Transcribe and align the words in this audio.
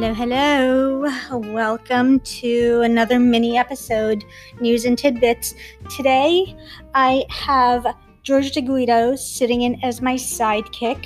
Hello, 0.00 0.14
hello. 0.14 1.52
Welcome 1.52 2.20
to 2.20 2.82
another 2.82 3.18
mini 3.18 3.58
episode, 3.58 4.24
News 4.60 4.84
and 4.84 4.96
Tidbits. 4.96 5.54
Today 5.96 6.56
I 6.94 7.24
have 7.30 7.84
George 8.22 8.52
DiGuido 8.52 9.18
sitting 9.18 9.62
in 9.62 9.82
as 9.82 10.00
my 10.00 10.14
sidekick. 10.14 11.04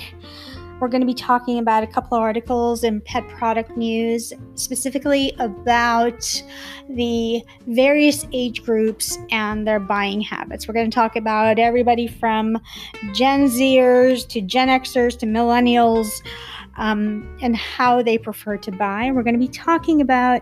We're 0.79 0.89
going 0.89 1.01
to 1.01 1.07
be 1.07 1.15
talking 1.15 1.57
about 1.57 1.81
a 1.81 1.87
couple 1.87 2.17
of 2.17 2.21
articles 2.21 2.83
in 2.83 3.01
pet 3.01 3.27
product 3.29 3.75
news, 3.77 4.31
specifically 4.53 5.33
about 5.39 6.43
the 6.87 7.41
various 7.65 8.27
age 8.31 8.63
groups 8.63 9.17
and 9.31 9.67
their 9.67 9.79
buying 9.79 10.21
habits. 10.21 10.67
We're 10.67 10.75
going 10.75 10.91
to 10.91 10.95
talk 10.95 11.15
about 11.15 11.57
everybody 11.57 12.05
from 12.05 12.59
Gen 13.13 13.47
Zers 13.47 14.27
to 14.27 14.41
Gen 14.41 14.67
Xers 14.67 15.17
to 15.17 15.25
millennials 15.25 16.21
um, 16.77 17.37
and 17.41 17.55
how 17.55 18.01
they 18.01 18.17
prefer 18.17 18.57
to 18.57 18.71
buy. 18.71 19.11
We're 19.11 19.23
going 19.23 19.39
to 19.39 19.39
be 19.39 19.47
talking 19.47 20.01
about 20.01 20.41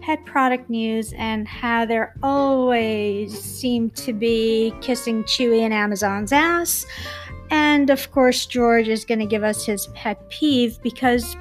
pet 0.00 0.24
product 0.24 0.70
news 0.70 1.12
and 1.14 1.48
how 1.48 1.84
they're 1.84 2.14
always 2.22 3.36
seem 3.40 3.90
to 3.90 4.12
be 4.12 4.72
kissing 4.80 5.24
Chewy 5.24 5.62
and 5.62 5.74
Amazon's 5.74 6.32
ass. 6.32 6.86
And 7.50 7.90
of 7.90 8.10
course, 8.12 8.46
George 8.46 8.88
is 8.88 9.04
going 9.04 9.18
to 9.18 9.26
give 9.26 9.42
us 9.42 9.64
his 9.66 9.88
pet 9.88 10.30
peeve 10.30 10.80
because 10.82 11.36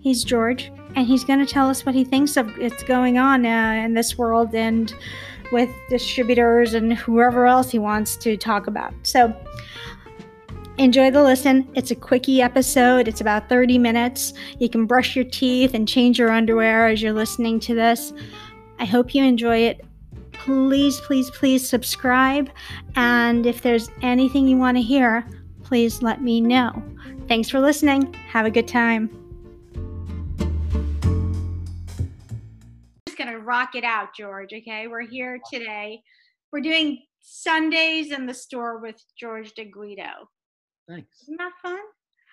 he's 0.00 0.24
George 0.24 0.72
and 0.96 1.06
he's 1.06 1.24
going 1.24 1.38
to 1.38 1.46
tell 1.46 1.68
us 1.68 1.86
what 1.86 1.94
he 1.94 2.04
thinks 2.04 2.36
of 2.36 2.48
what's 2.58 2.82
going 2.82 3.18
on 3.18 3.46
uh, 3.46 3.82
in 3.84 3.94
this 3.94 4.18
world 4.18 4.54
and 4.54 4.94
with 5.52 5.70
distributors 5.88 6.74
and 6.74 6.92
whoever 6.92 7.46
else 7.46 7.70
he 7.70 7.78
wants 7.78 8.16
to 8.16 8.36
talk 8.36 8.66
about. 8.66 8.92
So, 9.02 9.34
Enjoy 10.78 11.10
the 11.10 11.22
listen. 11.22 11.66
It's 11.74 11.90
a 11.90 11.94
quickie 11.94 12.42
episode. 12.42 13.08
It's 13.08 13.22
about 13.22 13.48
30 13.48 13.78
minutes. 13.78 14.34
You 14.58 14.68
can 14.68 14.84
brush 14.84 15.16
your 15.16 15.24
teeth 15.24 15.72
and 15.72 15.88
change 15.88 16.18
your 16.18 16.30
underwear 16.30 16.86
as 16.86 17.00
you're 17.00 17.14
listening 17.14 17.60
to 17.60 17.74
this. 17.74 18.12
I 18.78 18.84
hope 18.84 19.14
you 19.14 19.24
enjoy 19.24 19.56
it. 19.60 19.86
Please, 20.32 21.00
please, 21.00 21.30
please 21.30 21.66
subscribe. 21.66 22.50
And 22.94 23.46
if 23.46 23.62
there's 23.62 23.88
anything 24.02 24.46
you 24.46 24.58
want 24.58 24.76
to 24.76 24.82
hear, 24.82 25.26
please 25.64 26.02
let 26.02 26.20
me 26.20 26.42
know. 26.42 26.82
Thanks 27.26 27.48
for 27.48 27.58
listening. 27.58 28.12
Have 28.28 28.44
a 28.44 28.50
good 28.50 28.68
time. 28.68 29.08
Just 33.06 33.16
going 33.16 33.32
to 33.32 33.38
rock 33.38 33.74
it 33.74 33.84
out, 33.84 34.14
George. 34.14 34.52
Okay. 34.52 34.88
We're 34.88 35.06
here 35.06 35.40
today. 35.50 36.02
We're 36.52 36.60
doing 36.60 37.02
Sundays 37.22 38.12
in 38.12 38.26
the 38.26 38.34
store 38.34 38.78
with 38.78 39.02
George 39.18 39.54
DiGuido. 39.54 40.26
Thanks. 40.88 41.22
Isn't 41.22 41.38
that 41.38 41.52
fun? 41.62 41.78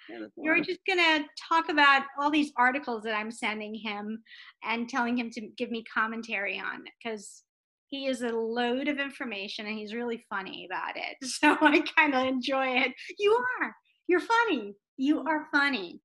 Yeah, 0.10 0.28
You're 0.36 0.62
just 0.62 0.82
going 0.86 1.00
to 1.00 1.26
talk 1.50 1.70
about 1.70 2.04
all 2.20 2.30
these 2.30 2.52
articles 2.58 3.04
that 3.04 3.16
I'm 3.16 3.32
sending 3.32 3.74
him 3.74 4.22
and 4.64 4.90
telling 4.90 5.18
him 5.18 5.30
to 5.32 5.42
give 5.58 5.72
me 5.72 5.84
commentary 5.84 6.60
on 6.60 6.84
because 7.02 7.44
he 7.88 8.08
is 8.08 8.22
a 8.22 8.30
load 8.30 8.88
of 8.88 9.00
information 9.00 9.66
and 9.66 9.78
he's 9.78 9.94
really 9.94 10.26
funny 10.30 10.68
about 10.70 10.96
it. 10.98 11.18
So 11.24 11.58
I 11.62 11.82
kind 11.98 12.16
of 12.16 12.26
enjoy 12.26 12.68
it. 12.68 12.92
You 13.18 13.34
are. 13.62 13.76
You're 14.08 14.20
funny. 14.20 14.74
You 14.98 15.22
are 15.22 15.48
funny. 15.52 16.02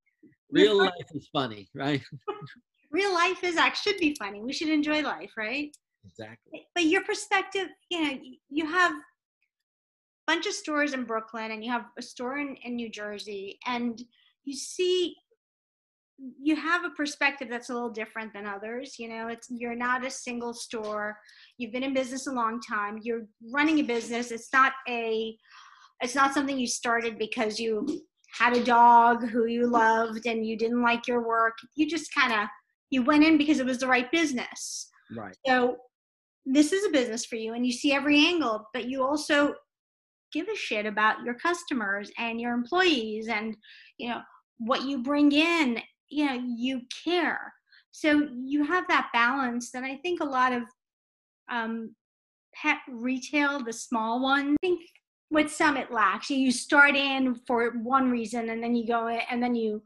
Real 0.51 0.77
You're 0.77 0.85
life 0.85 1.07
is 1.15 1.29
funny, 1.33 1.69
right? 1.75 2.03
Real 2.91 3.13
life 3.13 3.45
is 3.45 3.57
actually 3.57 3.93
should 3.93 4.01
be 4.01 4.17
funny. 4.19 4.41
We 4.41 4.53
should 4.53 4.69
enjoy 4.69 5.03
life, 5.03 5.33
right? 5.37 5.71
exactly. 6.05 6.67
But 6.75 6.85
your 6.85 7.05
perspective, 7.05 7.69
you 7.91 8.01
know, 8.03 8.19
you 8.49 8.67
have 8.67 8.93
bunch 10.29 10.47
of 10.47 10.53
stores 10.53 10.93
in 10.93 11.05
Brooklyn 11.05 11.53
and 11.53 11.65
you 11.65 11.73
have 11.73 11.87
a 11.99 12.03
store 12.03 12.37
in, 12.37 12.55
in 12.63 12.77
New 12.77 12.91
Jersey 12.91 13.59
and 13.67 14.01
you 14.45 14.55
see 14.55 15.17
you 16.39 16.55
have 16.55 16.85
a 16.85 16.91
perspective 16.91 17.49
that's 17.49 17.71
a 17.71 17.73
little 17.73 17.89
different 17.91 18.33
than 18.35 18.45
others 18.45 18.99
you 18.99 19.09
know? 19.09 19.29
It's 19.29 19.49
you're 19.51 19.75
not 19.75 20.05
a 20.05 20.11
single 20.11 20.53
store. 20.53 21.17
You've 21.57 21.73
been 21.73 21.83
in 21.83 21.95
business 21.95 22.27
a 22.27 22.33
long 22.33 22.61
time. 22.61 23.01
You're 23.03 23.23
running 23.51 23.79
a 23.81 23.83
business. 23.83 24.31
It's 24.31 24.53
not 24.53 24.75
a 24.87 25.35
it's 26.03 26.15
not 26.15 26.35
something 26.35 26.59
you 26.59 26.67
started 26.67 27.19
because 27.19 27.59
you 27.59 27.87
had 28.39 28.55
a 28.55 28.63
dog 28.63 29.27
who 29.27 29.47
you 29.47 29.67
loved 29.67 30.27
and 30.27 30.47
you 30.47 30.59
didn't 30.59 30.83
like 30.83 31.09
your 31.09 31.27
work. 31.27 31.57
You 31.75 31.89
just 31.89 32.15
kind 32.15 32.35
of 32.35 32.49
you 32.91 33.03
went 33.03 33.25
in 33.25 33.39
because 33.39 33.61
it 33.61 33.67
was 33.67 33.79
the 33.79 33.89
right 33.89 34.11
business. 34.13 34.91
Right. 35.17 35.35
so 35.47 35.79
this 36.45 36.71
is 36.71 36.85
a 36.85 36.91
business 36.91 37.25
for 37.25 37.37
you 37.37 37.55
and 37.55 37.65
you 37.65 37.73
see 37.73 37.95
every 37.95 38.19
angle 38.27 38.69
but 38.75 38.85
you 38.91 39.03
also 39.03 39.55
give 40.33 40.47
a 40.49 40.57
shit 40.57 40.87
about 40.87 41.25
your 41.25 41.35
customers 41.35 42.11
and 42.19 42.41
your 42.41 42.53
employees 42.53 43.29
and 43.29 43.57
you 43.99 44.09
know 44.09 44.21
what 44.59 44.83
you 44.83 45.03
bring 45.03 45.33
in 45.33 45.81
you 46.09 46.27
know 46.27 46.41
you 46.57 46.83
care. 47.05 47.53
So 47.91 48.29
you 48.45 48.65
have 48.65 48.87
that 48.89 49.09
balance 49.13 49.71
that 49.73 49.83
i 49.83 49.97
think 49.97 50.21
a 50.21 50.25
lot 50.25 50.53
of 50.53 50.63
um, 51.51 51.95
pet 52.55 52.79
retail 52.89 53.65
the 53.65 53.73
small 53.73 54.21
ones 54.21 54.57
i 54.63 54.67
think 54.67 54.81
with 55.31 55.53
some 55.53 55.77
it 55.77 55.93
lacks. 55.93 56.31
You 56.31 56.51
start 56.51 56.97
in 56.97 57.35
for 57.47 57.71
one 57.83 58.11
reason 58.11 58.51
and 58.51 58.63
then 58.63 58.75
you 58.75 58.87
go 58.87 59.09
in 59.09 59.21
and 59.31 59.43
then 59.43 59.55
you 59.55 59.83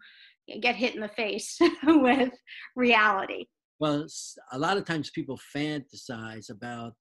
get 0.61 0.77
hit 0.77 0.95
in 0.95 1.01
the 1.01 1.09
face 1.09 1.59
with 1.85 2.33
reality. 2.77 3.47
Well, 3.81 4.07
a 4.53 4.59
lot 4.59 4.77
of 4.77 4.85
times 4.85 5.11
people 5.11 5.39
fantasize 5.55 6.51
about 6.51 6.95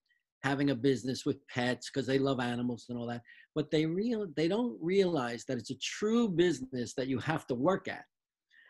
having 0.43 0.71
a 0.71 0.75
business 0.75 1.25
with 1.25 1.45
pets 1.47 1.89
because 1.89 2.07
they 2.07 2.19
love 2.19 2.39
animals 2.39 2.85
and 2.89 2.97
all 2.97 3.07
that, 3.07 3.21
but 3.55 3.69
they 3.71 3.85
real 3.85 4.27
they 4.35 4.47
don't 4.47 4.77
realize 4.81 5.45
that 5.47 5.57
it's 5.57 5.71
a 5.71 5.77
true 5.77 6.29
business 6.29 6.93
that 6.95 7.07
you 7.07 7.19
have 7.19 7.45
to 7.47 7.55
work 7.55 7.87
at. 7.87 8.03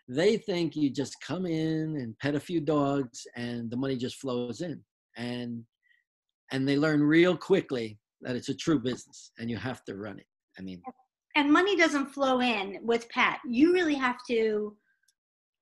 They 0.07 0.37
think 0.37 0.75
you 0.75 0.89
just 0.89 1.15
come 1.21 1.45
in 1.45 1.95
and 1.97 2.17
pet 2.19 2.35
a 2.35 2.39
few 2.39 2.59
dogs 2.59 3.25
and 3.35 3.71
the 3.71 3.77
money 3.77 3.97
just 3.97 4.17
flows 4.17 4.61
in, 4.61 4.81
and 5.17 5.63
and 6.51 6.67
they 6.67 6.77
learn 6.77 7.01
real 7.01 7.37
quickly 7.37 7.97
that 8.21 8.35
it's 8.35 8.49
a 8.49 8.55
true 8.55 8.79
business 8.79 9.31
and 9.39 9.49
you 9.49 9.57
have 9.57 9.83
to 9.85 9.95
run 9.95 10.19
it. 10.19 10.27
I 10.59 10.61
mean, 10.61 10.81
and 11.35 11.51
money 11.51 11.77
doesn't 11.77 12.07
flow 12.07 12.41
in 12.41 12.79
with 12.83 13.09
pet 13.09 13.39
you 13.47 13.73
really 13.73 13.95
have 13.95 14.17
to 14.27 14.75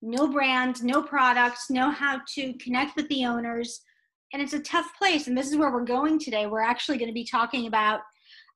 no 0.02 0.28
brand 0.28 0.84
no 0.84 1.02
products 1.02 1.70
know 1.70 1.92
how 1.92 2.22
to 2.28 2.54
connect 2.54 2.96
with 2.96 3.08
the 3.10 3.26
owners 3.26 3.82
and 4.34 4.42
it's 4.42 4.54
a 4.54 4.60
tough 4.60 4.88
place 4.98 5.28
and 5.28 5.38
this 5.38 5.50
is 5.50 5.58
where 5.58 5.72
we're 5.72 5.84
going 5.84 6.20
today. 6.20 6.46
We're 6.46 6.62
actually 6.62 6.98
going 6.98 7.10
to 7.10 7.14
be 7.14 7.26
talking 7.26 7.68
about 7.68 8.02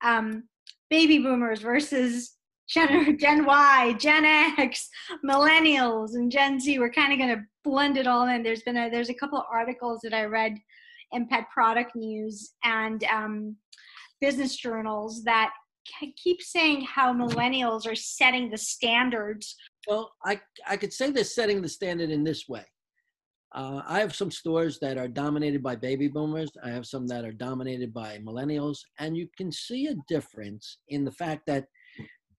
um, 0.03 0.44
baby 0.89 1.19
boomers 1.19 1.61
versus 1.61 2.35
gen, 2.69 3.17
gen 3.19 3.45
y 3.45 3.95
gen 4.00 4.25
x 4.25 4.89
millennials 5.25 6.16
and 6.16 6.31
gen 6.31 6.59
z. 6.59 6.79
We're 6.79 6.91
kind 6.91 7.13
of 7.13 7.19
going 7.19 7.35
to 7.35 7.44
blend 7.63 7.97
it 7.97 8.07
all 8.07 8.28
in. 8.28 8.44
There's 8.44 8.63
been 8.63 8.78
a 8.78 8.89
there's 8.89 9.09
a 9.09 9.16
couple 9.16 9.39
of 9.39 9.45
articles 9.51 10.00
that 10.03 10.13
i 10.13 10.25
read 10.25 10.57
in 11.11 11.28
pet 11.28 11.45
product 11.53 11.95
news 11.95 12.53
and 12.63 13.03
um, 13.05 13.55
business 14.19 14.55
journals 14.55 15.23
that 15.23 15.51
keep 16.22 16.41
saying 16.41 16.81
how 16.81 17.13
millennials 17.13 17.85
are 17.85 17.95
setting 17.95 18.50
the 18.50 18.57
standards. 18.57 19.55
Well, 19.88 20.13
I 20.25 20.40
I 20.67 20.78
could 20.78 20.94
say 20.94 21.11
they're 21.11 21.23
setting 21.23 21.61
the 21.61 21.69
standard 21.69 22.09
in 22.09 22.23
this 22.23 22.47
way. 22.47 22.66
Uh, 23.53 23.84
I 23.88 24.00
have 24.00 24.16
some 24.16 24.31
stores 24.31 24.80
that 24.80 24.97
are 24.97 25.08
dominated 25.08 25.62
by 25.62 25.75
baby 25.75 26.08
boomers. 26.08 26.50
I 26.64 26.69
have 26.69 26.88
some 26.88 27.06
that 27.08 27.24
are 27.24 27.31
dominated 27.31 27.94
by 27.94 28.18
millennials, 28.18 28.80
and 29.00 29.16
you 29.16 29.28
can 29.38 29.52
see 29.52 29.88
a 29.88 29.96
difference 30.08 30.80
in 30.90 31.06
the 31.06 31.12
fact 31.12 31.44
that 31.47 31.66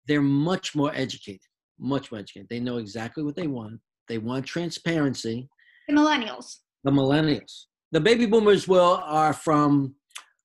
they're 0.09 0.23
much 0.23 0.75
more 0.75 0.93
educated, 0.95 1.47
much 1.79 2.11
more 2.11 2.19
educated. 2.19 2.49
They 2.51 2.59
know 2.59 2.79
exactly 2.79 3.23
what 3.23 3.37
they 3.37 3.47
want. 3.47 3.81
They 4.09 4.19
want 4.19 4.45
transparency. 4.45 5.49
the 5.89 5.95
millennials 5.95 6.57
The 6.83 6.91
millennials, 6.91 7.67
the 7.93 8.01
baby 8.01 8.27
boomers 8.27 8.67
will 8.67 9.01
are 9.05 9.33
from. 9.33 9.95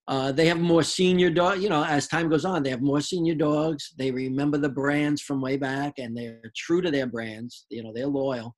Uh, 0.08 0.32
they 0.32 0.48
have 0.48 0.60
more 0.60 0.82
senior 0.82 1.30
dog. 1.30 1.62
You 1.62 1.70
know, 1.70 1.84
as 1.84 2.08
time 2.08 2.30
goes 2.30 2.46
on, 2.46 2.64
they 2.64 2.72
have 2.72 2.82
more 2.82 3.02
senior 3.02 3.36
dogs. 3.36 3.94
They 3.98 4.10
remember 4.12 4.58
the 4.58 4.70
brands 4.70 5.22
from 5.22 5.42
way 5.42 5.58
back, 5.58 5.94
and 5.98 6.16
they're 6.16 6.52
true 6.56 6.82
to 6.82 6.92
their 6.92 7.08
brands. 7.08 7.66
You 7.70 7.84
know, 7.84 7.92
they're 7.94 8.08
loyal. 8.08 8.56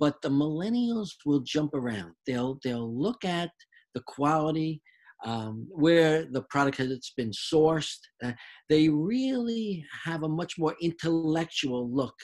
But 0.00 0.20
the 0.22 0.30
millennials 0.30 1.10
will 1.24 1.40
jump 1.40 1.74
around. 1.74 2.12
They'll 2.26 2.58
they'll 2.64 2.92
look 3.06 3.24
at 3.24 3.50
the 3.94 4.02
quality, 4.06 4.82
um, 5.24 5.66
where 5.70 6.24
the 6.24 6.42
product 6.50 6.78
has 6.78 7.12
been 7.16 7.30
sourced. 7.30 7.98
Uh, 8.24 8.32
they 8.68 8.88
really 8.88 9.84
have 10.04 10.22
a 10.24 10.28
much 10.28 10.54
more 10.58 10.74
intellectual 10.80 11.94
look 11.94 12.14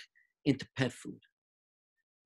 into 0.46 0.67
pet 0.78 0.93
food, 0.93 1.20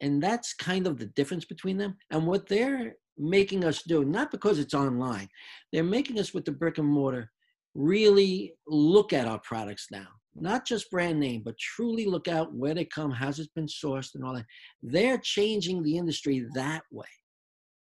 and 0.01 0.23
that's 0.23 0.55
kind 0.55 0.87
of 0.87 0.99
the 0.99 1.07
difference 1.19 1.45
between 1.45 1.77
them. 1.77 1.97
And 2.11 2.27
what 2.27 2.47
they're 2.47 2.95
making 3.19 3.65
us 3.65 3.83
do, 3.83 4.05
not 4.05 4.31
because 4.31 4.59
it's 4.59 4.75
online, 4.75 5.29
they're 5.73 5.85
making 5.85 6.19
us 6.19 6.33
with 6.33 6.45
the 6.45 6.53
brick 6.53 6.79
and 6.79 6.89
mortar 6.89 7.31
really 7.75 8.55
look 8.67 9.13
at 9.13 9.29
our 9.29 9.41
products 9.41 9.89
now. 9.91 10.09
Not 10.35 10.65
just 10.65 10.91
brand 10.91 11.19
name, 11.21 11.43
but 11.45 11.59
truly 11.59 12.07
look 12.07 12.29
out 12.29 12.55
where 12.55 12.75
they 12.75 12.85
come, 12.85 13.11
how's 13.11 13.41
it 13.41 13.49
been 13.55 13.67
sourced, 13.67 14.15
and 14.15 14.25
all 14.25 14.35
that. 14.35 14.47
They're 14.83 15.19
changing 15.19 15.83
the 15.83 15.97
industry 15.99 16.47
that 16.55 16.83
way. 16.91 17.07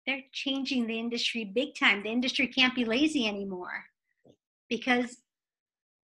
they're 0.05 0.23
changing 0.33 0.85
the 0.85 0.99
industry 0.99 1.43
big 1.45 1.69
time 1.79 2.03
the 2.03 2.09
industry 2.09 2.47
can't 2.47 2.75
be 2.75 2.85
lazy 2.85 3.27
anymore 3.27 3.83
because 4.69 5.17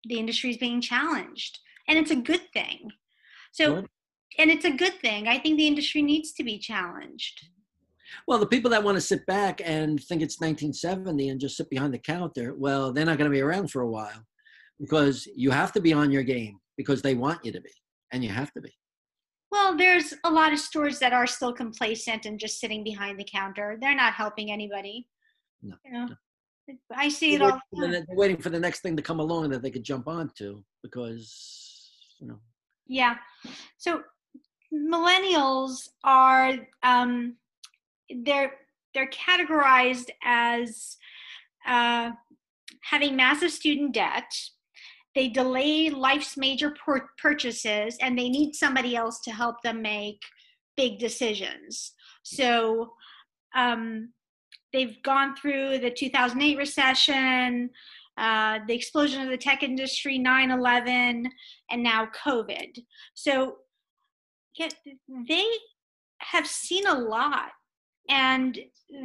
the 0.06 0.18
industry 0.18 0.50
is 0.50 0.58
being 0.58 0.82
challenged 0.82 1.60
and 1.88 1.98
it's 1.98 2.12
a 2.12 2.16
good 2.16 2.42
thing 2.52 2.90
so 3.52 3.86
and 4.38 4.52
it's 4.52 4.66
a 4.66 4.72
good 4.72 5.00
thing. 5.00 5.28
I 5.28 5.40
think 5.40 5.58
the 5.58 5.68
industry 5.68 6.02
needs 6.02 6.34
to 6.34 6.44
be 6.44 6.58
challenged. 6.58 7.48
Well, 8.28 8.38
the 8.38 8.48
people 8.48 8.70
that 8.72 8.84
want 8.84 8.96
to 8.98 9.02
sit 9.02 9.26
back 9.26 9.62
and 9.64 10.02
think 10.04 10.22
it's 10.22 10.40
1970 10.40 11.30
and 11.30 11.40
just 11.40 11.58
sit 11.58 11.70
behind 11.70 11.94
the 11.94 12.00
counter, 12.00 12.54
well, 12.54 12.92
they're 12.92 13.06
not 13.06 13.18
going 13.18 13.30
to 13.30 13.36
be 13.36 13.42
around 13.42 13.72
for 13.72 13.82
a 13.82 13.90
while 13.90 14.26
because 14.80 15.28
you 15.36 15.52
have 15.52 15.72
to 15.74 15.82
be 15.82 15.94
on 15.94 16.12
your 16.12 16.24
game 16.24 16.60
because 16.78 17.02
they 17.02 17.16
want 17.16 17.44
you 17.44 17.52
to 17.52 17.62
be, 17.62 17.72
and 18.12 18.24
you 18.24 18.30
have 18.30 18.52
to 18.54 18.62
be. 18.62 18.74
Well, 19.52 19.78
there's 19.78 20.14
a 20.24 20.30
lot 20.30 20.52
of 20.52 20.60
stores 20.60 21.00
that 21.00 21.14
are 21.14 21.28
still 21.28 21.54
complacent 21.54 22.26
and 22.26 22.40
just 22.40 22.60
sitting 22.60 22.84
behind 22.84 23.20
the 23.20 23.24
counter. 23.24 23.78
They're 23.80 23.96
not 23.96 24.14
helping 24.14 24.52
anybody. 24.52 25.08
No. 25.62 25.76
You 25.86 25.94
know, 25.94 26.06
no. 26.08 26.76
I 26.94 27.10
see 27.10 27.36
it 27.36 27.42
all. 27.42 27.60
The 27.72 27.88
they're 27.88 28.18
waiting 28.18 28.38
for 28.38 28.50
the 28.50 28.60
next 28.60 28.82
thing 28.82 28.98
to 28.98 29.04
come 29.04 29.20
along 29.20 29.50
that 29.50 29.62
they 29.62 29.72
could 29.72 29.84
jump 29.84 30.08
onto 30.08 30.64
because, 30.84 31.90
you 32.20 32.28
know. 32.28 32.40
Yeah. 32.88 33.16
So 33.78 34.02
millennials 34.74 35.88
are 36.04 36.56
um, 36.84 37.36
they're 38.24 38.54
they're 38.94 39.10
categorized 39.10 40.10
as 40.24 40.98
uh, 41.68 42.12
having 42.82 43.16
massive 43.16 43.52
student 43.52 43.94
debt. 43.94 44.32
They 45.16 45.30
delay 45.30 45.90
life's 45.90 46.36
major 46.38 46.72
pur- 46.72 47.10
purchases, 47.22 47.98
and 48.02 48.18
they 48.18 48.30
need 48.30 48.54
somebody 48.54 48.96
else 48.96 49.22
to 49.22 49.32
help 49.32 49.62
them 49.64 49.82
make 49.82 50.22
big 50.76 51.00
decisions. 51.00 51.94
So 52.24 52.94
um, 53.56 54.12
they've 54.74 55.02
gone 55.04 55.36
through 55.36 55.80
the 55.80 55.92
2008 55.92 56.58
recession, 56.58 57.70
uh, 58.18 58.60
the 58.68 58.74
explosion 58.74 59.22
of 59.22 59.30
the 59.30 59.38
tech 59.38 59.64
industry, 59.64 60.18
9 60.18 60.52
11, 60.52 61.30
and 61.72 61.84
now 61.84 62.10
COVID. 62.26 62.78
So 63.14 63.58
yeah, 64.58 64.70
they 65.28 65.46
have 66.20 66.48
seen 66.48 66.88
a 66.88 66.98
lot 66.98 67.50
and 68.10 68.58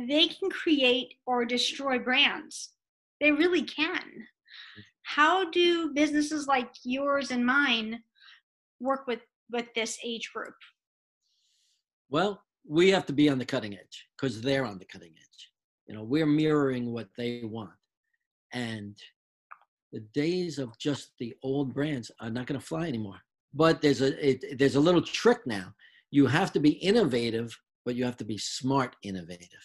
they 0.07 0.29
can 0.29 0.51
create 0.51 1.15
or 1.27 1.45
destroy 1.45 1.99
brands. 1.99 2.71
They 3.21 3.33
really 3.33 3.63
can. 3.63 4.27
How 5.17 5.51
do 5.51 5.93
businesses 5.93 6.47
like 6.47 6.71
yours 6.85 7.31
and 7.31 7.45
mine 7.45 8.01
work 8.81 9.07
with 9.07 9.21
with 9.51 9.67
this 9.75 9.99
age 10.05 10.31
group? 10.33 10.55
Well, 12.09 12.43
we 12.69 12.91
have 12.91 13.07
to 13.07 13.13
be 13.13 13.29
on 13.29 13.39
the 13.39 13.45
cutting 13.45 13.75
edge 13.75 14.07
because 14.17 14.41
they're 14.41 14.67
on 14.67 14.79
the 14.79 14.85
cutting 14.85 15.13
edge. 15.17 15.51
You 15.87 15.95
know, 15.95 16.05
we're 16.05 16.27
mirroring 16.27 16.93
what 16.93 17.09
they 17.17 17.43
want. 17.45 17.71
And 18.53 18.97
the 19.93 20.01
days 20.15 20.59
of 20.59 20.79
just 20.79 21.13
the 21.19 21.35
old 21.43 21.75
brands 21.75 22.11
are 22.21 22.31
not 22.31 22.47
going 22.47 22.61
to 22.61 22.67
fly 22.67 22.87
anymore. 22.87 23.21
But 23.53 23.81
there's 23.81 24.01
a 24.01 24.11
it, 24.29 24.59
there's 24.59 24.77
a 24.77 24.81
little 24.81 25.03
trick 25.03 25.47
now. 25.47 25.75
You 26.13 26.27
have 26.27 26.53
to 26.53 26.61
be 26.61 26.71
innovative 26.71 27.57
but 27.85 27.95
you 27.95 28.05
have 28.05 28.17
to 28.19 28.25
be 28.25 28.39
smart 28.39 28.97
innovative. 29.03 29.65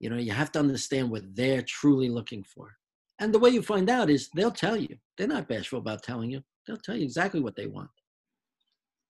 You 0.00 0.10
know, 0.10 0.16
you 0.16 0.32
have 0.32 0.52
to 0.52 0.58
understand 0.58 1.10
what 1.10 1.34
they're 1.34 1.62
truly 1.62 2.08
looking 2.08 2.44
for. 2.44 2.76
And 3.22 3.32
the 3.32 3.38
way 3.38 3.50
you 3.50 3.62
find 3.62 3.88
out 3.88 4.10
is 4.10 4.28
they'll 4.34 4.50
tell 4.50 4.76
you. 4.76 4.96
They're 5.16 5.28
not 5.28 5.48
bashful 5.48 5.78
about 5.78 6.02
telling 6.02 6.30
you. 6.30 6.40
They'll 6.66 6.76
tell 6.76 6.96
you 6.96 7.04
exactly 7.04 7.40
what 7.40 7.56
they 7.56 7.66
want. 7.66 7.90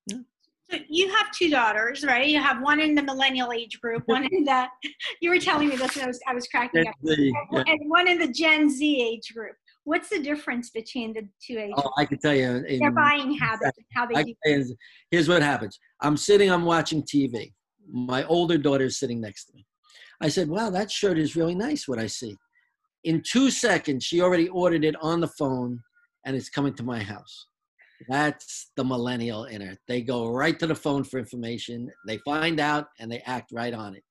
Yeah. 0.07 0.19
So 0.71 0.79
you 0.89 1.09
have 1.15 1.31
two 1.33 1.51
daughters, 1.51 2.05
right? 2.05 2.27
You 2.27 2.41
have 2.41 2.63
one 2.63 2.81
in 2.81 2.95
the 2.95 3.03
millennial 3.03 3.53
age 3.53 3.81
group, 3.81 4.03
one 4.07 4.27
in 4.31 4.45
the 4.45 4.67
you 5.21 5.31
were 5.31 5.39
telling 5.39 5.69
me 5.69 5.77
this 5.77 5.97
and 5.97 6.05
I 6.05 6.07
was 6.07 6.21
I 6.29 6.35
was 6.35 6.47
cracking 6.49 6.87
up. 6.87 6.95
Z, 7.07 7.33
yeah. 7.53 7.65
And 7.67 7.79
one 7.87 8.09
in 8.09 8.19
the 8.19 8.29
Gen 8.29 8.71
Z 8.71 9.03
age 9.03 9.33
group. 9.35 9.55
What's 9.85 10.09
the 10.09 10.21
difference 10.21 10.71
between 10.71 11.13
the 11.13 11.29
two 11.45 11.59
ages? 11.59 11.75
Oh, 11.77 11.91
I 11.99 12.05
can 12.05 12.19
tell 12.19 12.35
you. 12.35 12.65
In, 12.69 12.79
Their 12.79 12.93
buying 12.93 13.35
habits, 13.35 13.77
how 13.95 14.07
they 14.07 14.23
do. 14.23 14.77
Here's 15.11 15.29
what 15.29 15.43
happens. 15.43 15.79
I'm 16.01 16.17
sitting, 16.17 16.51
I'm 16.51 16.65
watching 16.65 17.03
TV 17.03 17.53
my 17.91 18.25
older 18.25 18.59
daughter 18.59 18.85
is 18.85 18.99
sitting 18.99 19.21
next 19.21 19.47
to 19.47 19.55
me. 19.55 19.67
I 20.21 20.29
said, 20.29 20.49
Wow, 20.49 20.71
that 20.71 20.91
shirt 20.91 21.19
is 21.19 21.37
really 21.37 21.55
nice, 21.55 21.89
what 21.89 21.99
I 21.99 22.07
see. 22.07 22.37
In 23.05 23.23
two 23.23 23.51
seconds, 23.51 24.05
she 24.05 24.21
already 24.21 24.49
ordered 24.49 24.85
it 24.85 24.95
on 25.01 25.21
the 25.21 25.29
phone 25.29 25.81
and 26.25 26.37
it's 26.37 26.49
coming 26.49 26.75
to 26.75 26.83
my 26.83 27.03
house. 27.03 27.47
That's 28.09 28.71
the 28.77 28.85
millennial 28.85 29.45
in 29.45 29.61
her. 29.61 29.77
They 29.89 30.03
go 30.03 30.29
right 30.29 30.59
to 30.59 30.67
the 30.67 30.75
phone 30.75 31.05
for 31.05 31.19
information, 31.19 31.91
they 32.07 32.19
find 32.19 32.59
out, 32.61 32.87
and 32.99 33.11
they 33.11 33.21
act 33.21 33.51
right 33.53 33.75
on 33.75 33.95
it. 33.95 34.03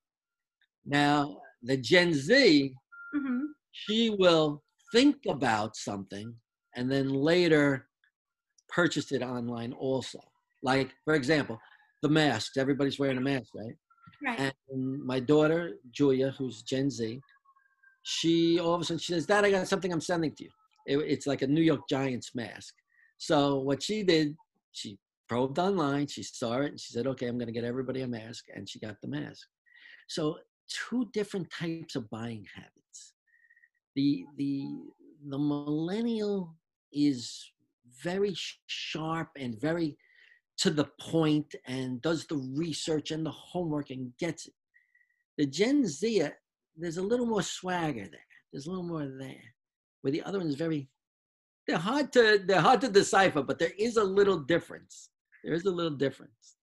Now, 0.85 1.37
the 1.61 1.77
Gen 1.77 2.13
Z, 2.13 2.73
mm-hmm. 3.15 3.45
she 3.71 4.09
will 4.17 4.63
think 4.91 5.17
about 5.27 5.75
something 5.75 6.33
and 6.75 6.91
then 6.91 7.09
later 7.09 7.87
purchase 8.69 9.11
it 9.11 9.21
online 9.21 9.73
also. 9.73 10.19
Like, 10.63 10.93
for 11.03 11.15
example, 11.15 11.59
the 12.01 12.09
masks. 12.09 12.57
Everybody's 12.57 12.99
wearing 12.99 13.17
a 13.17 13.21
mask, 13.21 13.49
right? 13.55 13.75
Right. 14.23 14.53
And 14.69 15.03
my 15.03 15.19
daughter, 15.19 15.73
Julia, 15.91 16.33
who's 16.37 16.61
Gen 16.61 16.89
Z, 16.89 17.19
she 18.03 18.59
all 18.59 18.75
of 18.75 18.81
a 18.81 18.83
sudden 18.83 18.99
she 18.99 19.13
says, 19.13 19.25
Dad, 19.25 19.45
I 19.45 19.51
got 19.51 19.67
something 19.67 19.91
I'm 19.91 20.01
sending 20.01 20.33
to 20.35 20.43
you. 20.43 20.49
It, 20.87 20.97
it's 20.97 21.27
like 21.27 21.41
a 21.41 21.47
New 21.47 21.61
York 21.61 21.81
Giants 21.89 22.31
mask. 22.35 22.73
So 23.17 23.59
what 23.59 23.83
she 23.83 24.03
did, 24.03 24.35
she 24.71 24.97
probed 25.29 25.59
online, 25.59 26.07
she 26.07 26.23
saw 26.23 26.61
it, 26.61 26.71
and 26.71 26.79
she 26.79 26.93
said, 26.93 27.07
Okay, 27.07 27.27
I'm 27.27 27.37
gonna 27.37 27.51
get 27.51 27.63
everybody 27.63 28.01
a 28.01 28.07
mask, 28.07 28.45
and 28.55 28.67
she 28.67 28.79
got 28.79 28.95
the 29.01 29.07
mask. 29.07 29.47
So 30.07 30.37
two 30.89 31.09
different 31.13 31.49
types 31.51 31.95
of 31.95 32.09
buying 32.09 32.45
habits. 32.55 33.13
The 33.95 34.25
the 34.37 34.65
the 35.27 35.37
millennial 35.37 36.55
is 36.91 37.51
very 38.03 38.33
sharp 38.67 39.29
and 39.37 39.59
very 39.59 39.97
to 40.57 40.69
the 40.69 40.89
point 40.99 41.55
and 41.65 42.01
does 42.01 42.25
the 42.25 42.37
research 42.55 43.11
and 43.11 43.25
the 43.25 43.31
homework 43.31 43.89
and 43.89 44.11
gets 44.17 44.45
it. 44.45 44.53
The 45.37 45.45
Gen 45.45 45.85
Z, 45.85 46.29
there's 46.77 46.97
a 46.97 47.01
little 47.01 47.25
more 47.25 47.41
swagger 47.41 48.07
there. 48.07 48.27
There's 48.51 48.65
a 48.65 48.69
little 48.69 48.85
more 48.85 49.07
there. 49.07 49.43
Where 50.01 50.11
the 50.11 50.23
other 50.23 50.39
one 50.39 50.47
is 50.47 50.55
very, 50.55 50.89
they're 51.67 51.77
hard 51.77 52.11
to 52.13 52.41
they're 52.45 52.61
hard 52.61 52.81
to 52.81 52.89
decipher, 52.89 53.43
but 53.43 53.59
there 53.59 53.73
is 53.77 53.97
a 53.97 54.03
little 54.03 54.39
difference. 54.39 55.09
There 55.43 55.53
is 55.53 55.65
a 55.65 55.71
little 55.71 55.97
difference. 55.97 56.55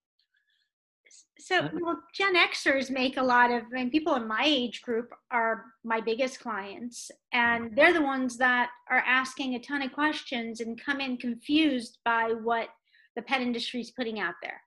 So, 1.40 1.60
uh, 1.60 1.68
well, 1.80 2.02
Gen 2.14 2.34
Xers 2.34 2.90
make 2.90 3.16
a 3.16 3.22
lot 3.22 3.50
of, 3.50 3.62
I 3.72 3.76
mean, 3.76 3.90
people 3.90 4.14
in 4.16 4.26
my 4.26 4.42
age 4.44 4.82
group 4.82 5.10
are 5.30 5.66
my 5.84 6.00
biggest 6.00 6.40
clients, 6.40 7.10
and 7.32 7.74
they're 7.76 7.92
the 7.92 8.02
ones 8.02 8.36
that 8.38 8.70
are 8.90 9.04
asking 9.06 9.54
a 9.54 9.60
ton 9.60 9.82
of 9.82 9.92
questions 9.92 10.60
and 10.60 10.82
come 10.84 11.00
in 11.00 11.16
confused 11.16 11.98
by 12.04 12.32
what 12.42 12.68
the 13.14 13.22
pet 13.22 13.40
industry 13.40 13.80
is 13.80 13.92
putting 13.92 14.18
out 14.18 14.34
there. 14.42 14.60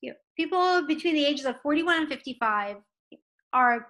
You 0.00 0.10
know, 0.10 0.16
people 0.36 0.86
between 0.86 1.14
the 1.14 1.24
ages 1.24 1.46
of 1.46 1.60
41 1.62 2.00
and 2.00 2.08
55 2.08 2.76
are 3.52 3.86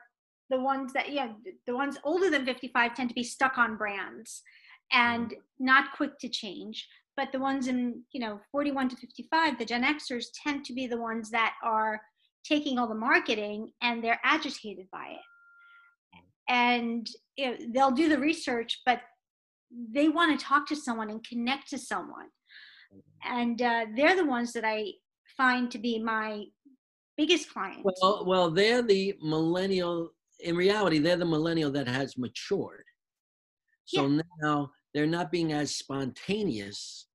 the 0.50 0.60
ones 0.60 0.92
that 0.92 1.12
yeah 1.12 1.28
the 1.66 1.74
ones 1.74 1.98
older 2.04 2.30
than 2.30 2.44
55 2.44 2.94
tend 2.94 3.08
to 3.08 3.14
be 3.14 3.24
stuck 3.24 3.58
on 3.58 3.76
brands 3.76 4.42
and 4.92 5.28
mm-hmm. 5.28 5.64
not 5.64 5.92
quick 5.96 6.18
to 6.20 6.28
change. 6.28 6.86
But 7.16 7.30
the 7.32 7.40
ones 7.40 7.68
in 7.68 8.02
you 8.12 8.20
know 8.20 8.40
41 8.50 8.90
to 8.90 8.96
55 8.96 9.58
the 9.58 9.64
gen 9.64 9.84
xers 9.84 10.26
tend 10.42 10.64
to 10.64 10.72
be 10.72 10.86
the 10.86 11.00
ones 11.00 11.30
that 11.30 11.54
are 11.62 12.00
taking 12.44 12.78
all 12.78 12.88
the 12.88 12.94
marketing 12.94 13.70
and 13.82 14.02
they're 14.02 14.20
agitated 14.24 14.86
by 14.92 15.06
it. 15.10 16.22
And 16.48 17.06
you 17.36 17.50
know, 17.50 17.56
they'll 17.72 17.90
do 17.90 18.08
the 18.08 18.18
research 18.18 18.80
but 18.84 19.00
they 19.90 20.08
want 20.08 20.38
to 20.38 20.44
talk 20.44 20.66
to 20.66 20.76
someone 20.76 21.10
and 21.10 21.26
connect 21.26 21.70
to 21.70 21.78
someone. 21.78 22.26
And 23.24 23.60
uh, 23.62 23.86
they're 23.96 24.16
the 24.16 24.26
ones 24.26 24.52
that 24.52 24.64
I 24.64 24.92
find 25.36 25.70
to 25.70 25.78
be 25.78 25.98
my 25.98 26.44
biggest 27.26 27.52
clients. 27.52 27.82
Well, 28.00 28.24
well, 28.26 28.50
they're 28.50 28.82
the 28.82 29.14
millennial. 29.22 30.10
In 30.40 30.56
reality, 30.56 30.98
they're 30.98 31.16
the 31.16 31.24
millennial 31.24 31.70
that 31.72 31.88
has 31.88 32.18
matured. 32.18 32.84
So 33.84 34.06
yeah. 34.06 34.22
now 34.40 34.70
they're 34.94 35.06
not 35.06 35.30
being 35.30 35.52
as 35.52 35.76
spontaneous. 35.76 37.06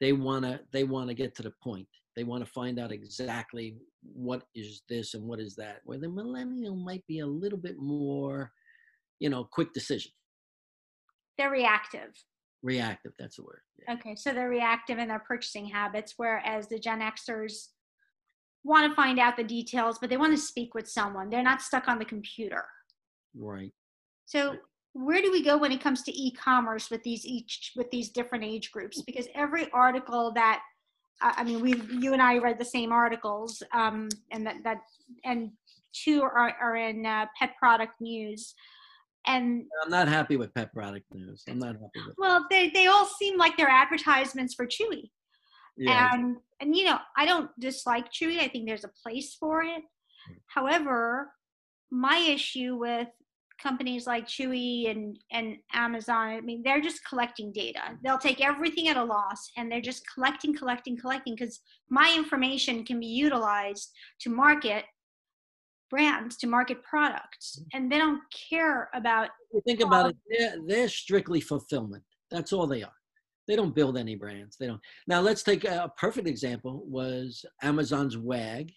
They 0.00 0.12
wanna 0.12 0.60
they 0.72 0.84
wanna 0.84 1.14
get 1.14 1.34
to 1.36 1.42
the 1.42 1.52
point. 1.62 1.88
They 2.16 2.24
want 2.24 2.44
to 2.44 2.50
find 2.50 2.80
out 2.80 2.92
exactly 2.92 3.76
what 4.02 4.42
is 4.54 4.82
this 4.88 5.14
and 5.14 5.24
what 5.24 5.40
is 5.40 5.54
that. 5.56 5.80
Where 5.84 5.98
the 5.98 6.08
millennial 6.08 6.74
might 6.74 7.06
be 7.06 7.20
a 7.20 7.26
little 7.26 7.58
bit 7.58 7.78
more, 7.78 8.50
you 9.20 9.30
know, 9.30 9.44
quick 9.44 9.72
decision. 9.72 10.10
They're 11.36 11.50
reactive. 11.50 12.10
Reactive, 12.62 13.12
that's 13.18 13.36
the 13.36 13.44
word. 13.44 13.60
Yeah. 13.78 13.94
Okay, 13.94 14.16
so 14.16 14.32
they're 14.32 14.48
reactive 14.48 14.98
in 14.98 15.06
their 15.06 15.20
purchasing 15.20 15.66
habits, 15.66 16.14
whereas 16.16 16.66
the 16.66 16.78
Gen 16.80 17.00
Xers 17.00 17.68
want 18.64 18.90
to 18.90 18.94
find 18.94 19.18
out 19.18 19.36
the 19.36 19.44
details, 19.44 19.98
but 19.98 20.10
they 20.10 20.16
want 20.16 20.34
to 20.34 20.40
speak 20.40 20.74
with 20.74 20.88
someone. 20.88 21.30
They're 21.30 21.42
not 21.42 21.62
stuck 21.62 21.88
on 21.88 21.98
the 21.98 22.04
computer. 22.04 22.64
Right. 23.36 23.72
So 24.26 24.56
where 24.92 25.22
do 25.22 25.30
we 25.30 25.42
go 25.42 25.56
when 25.56 25.72
it 25.72 25.80
comes 25.80 26.02
to 26.02 26.12
e-commerce 26.12 26.90
with 26.90 27.02
these 27.02 27.24
each 27.24 27.72
with 27.76 27.90
these 27.90 28.10
different 28.10 28.44
age 28.44 28.70
groups? 28.72 29.02
Because 29.02 29.26
every 29.34 29.70
article 29.72 30.32
that 30.32 30.60
I 31.20 31.42
mean, 31.42 31.60
we 31.60 31.74
you 31.98 32.12
and 32.12 32.22
I 32.22 32.38
read 32.38 32.58
the 32.58 32.64
same 32.64 32.92
articles, 32.92 33.62
um, 33.72 34.08
and 34.30 34.46
that 34.46 34.56
that 34.64 34.78
and 35.24 35.50
two 35.92 36.22
are 36.22 36.54
are 36.60 36.76
in 36.76 37.04
uh, 37.06 37.26
Pet 37.38 37.56
Product 37.58 37.92
News 38.00 38.54
and 39.28 39.64
I'm 39.84 39.90
not 39.90 40.08
happy 40.08 40.36
with 40.36 40.54
pet 40.54 40.72
product 40.72 41.04
news. 41.12 41.44
I'm 41.48 41.58
not 41.58 41.74
happy 41.74 42.00
with. 42.06 42.16
Well, 42.16 42.46
they 42.50 42.70
they 42.70 42.86
all 42.86 43.06
seem 43.06 43.36
like 43.36 43.56
they're 43.56 43.68
advertisements 43.68 44.54
for 44.54 44.66
Chewy. 44.66 45.10
Yeah. 45.78 46.10
And 46.12 46.36
and 46.60 46.76
you 46.76 46.84
know, 46.84 46.98
I 47.16 47.24
don't 47.24 47.50
dislike 47.60 48.12
Chewy. 48.12 48.40
I 48.40 48.48
think 48.48 48.66
there's 48.66 48.84
a 48.84 48.90
place 49.02 49.36
for 49.38 49.62
it. 49.62 49.82
However, 50.46 51.30
my 51.90 52.18
issue 52.18 52.76
with 52.76 53.08
companies 53.62 54.06
like 54.06 54.26
Chewy 54.26 54.90
and 54.90 55.18
and 55.30 55.56
Amazon, 55.72 56.28
I 56.28 56.40
mean, 56.40 56.62
they're 56.64 56.80
just 56.80 57.06
collecting 57.08 57.52
data. 57.52 57.96
They'll 58.02 58.18
take 58.18 58.44
everything 58.44 58.88
at 58.88 58.96
a 58.96 59.04
loss 59.04 59.50
and 59.56 59.70
they're 59.70 59.80
just 59.80 60.02
collecting, 60.12 60.56
collecting, 60.56 60.96
collecting 60.96 61.34
because 61.34 61.60
my 61.88 62.12
information 62.16 62.84
can 62.84 63.00
be 63.00 63.06
utilized 63.06 63.90
to 64.20 64.30
market 64.30 64.84
brands, 65.90 66.36
to 66.36 66.46
market 66.46 66.82
products, 66.82 67.58
mm-hmm. 67.58 67.76
and 67.76 67.90
they 67.90 67.98
don't 67.98 68.20
care 68.50 68.90
about 68.94 69.30
You 69.52 69.62
think 69.66 69.80
about 69.80 70.10
it, 70.10 70.16
they're, 70.28 70.54
they're 70.66 70.88
strictly 70.88 71.40
fulfillment. 71.40 72.02
That's 72.30 72.52
all 72.52 72.66
they 72.66 72.82
are. 72.82 72.92
They 73.48 73.56
don't 73.56 73.74
build 73.74 73.96
any 73.96 74.14
brands. 74.14 74.56
They 74.58 74.66
don't. 74.66 74.80
Now 75.08 75.20
let's 75.20 75.42
take 75.42 75.64
a, 75.64 75.90
perfect 75.96 76.28
example 76.28 76.84
was 76.86 77.44
Amazon's 77.62 78.16
WAG 78.16 78.70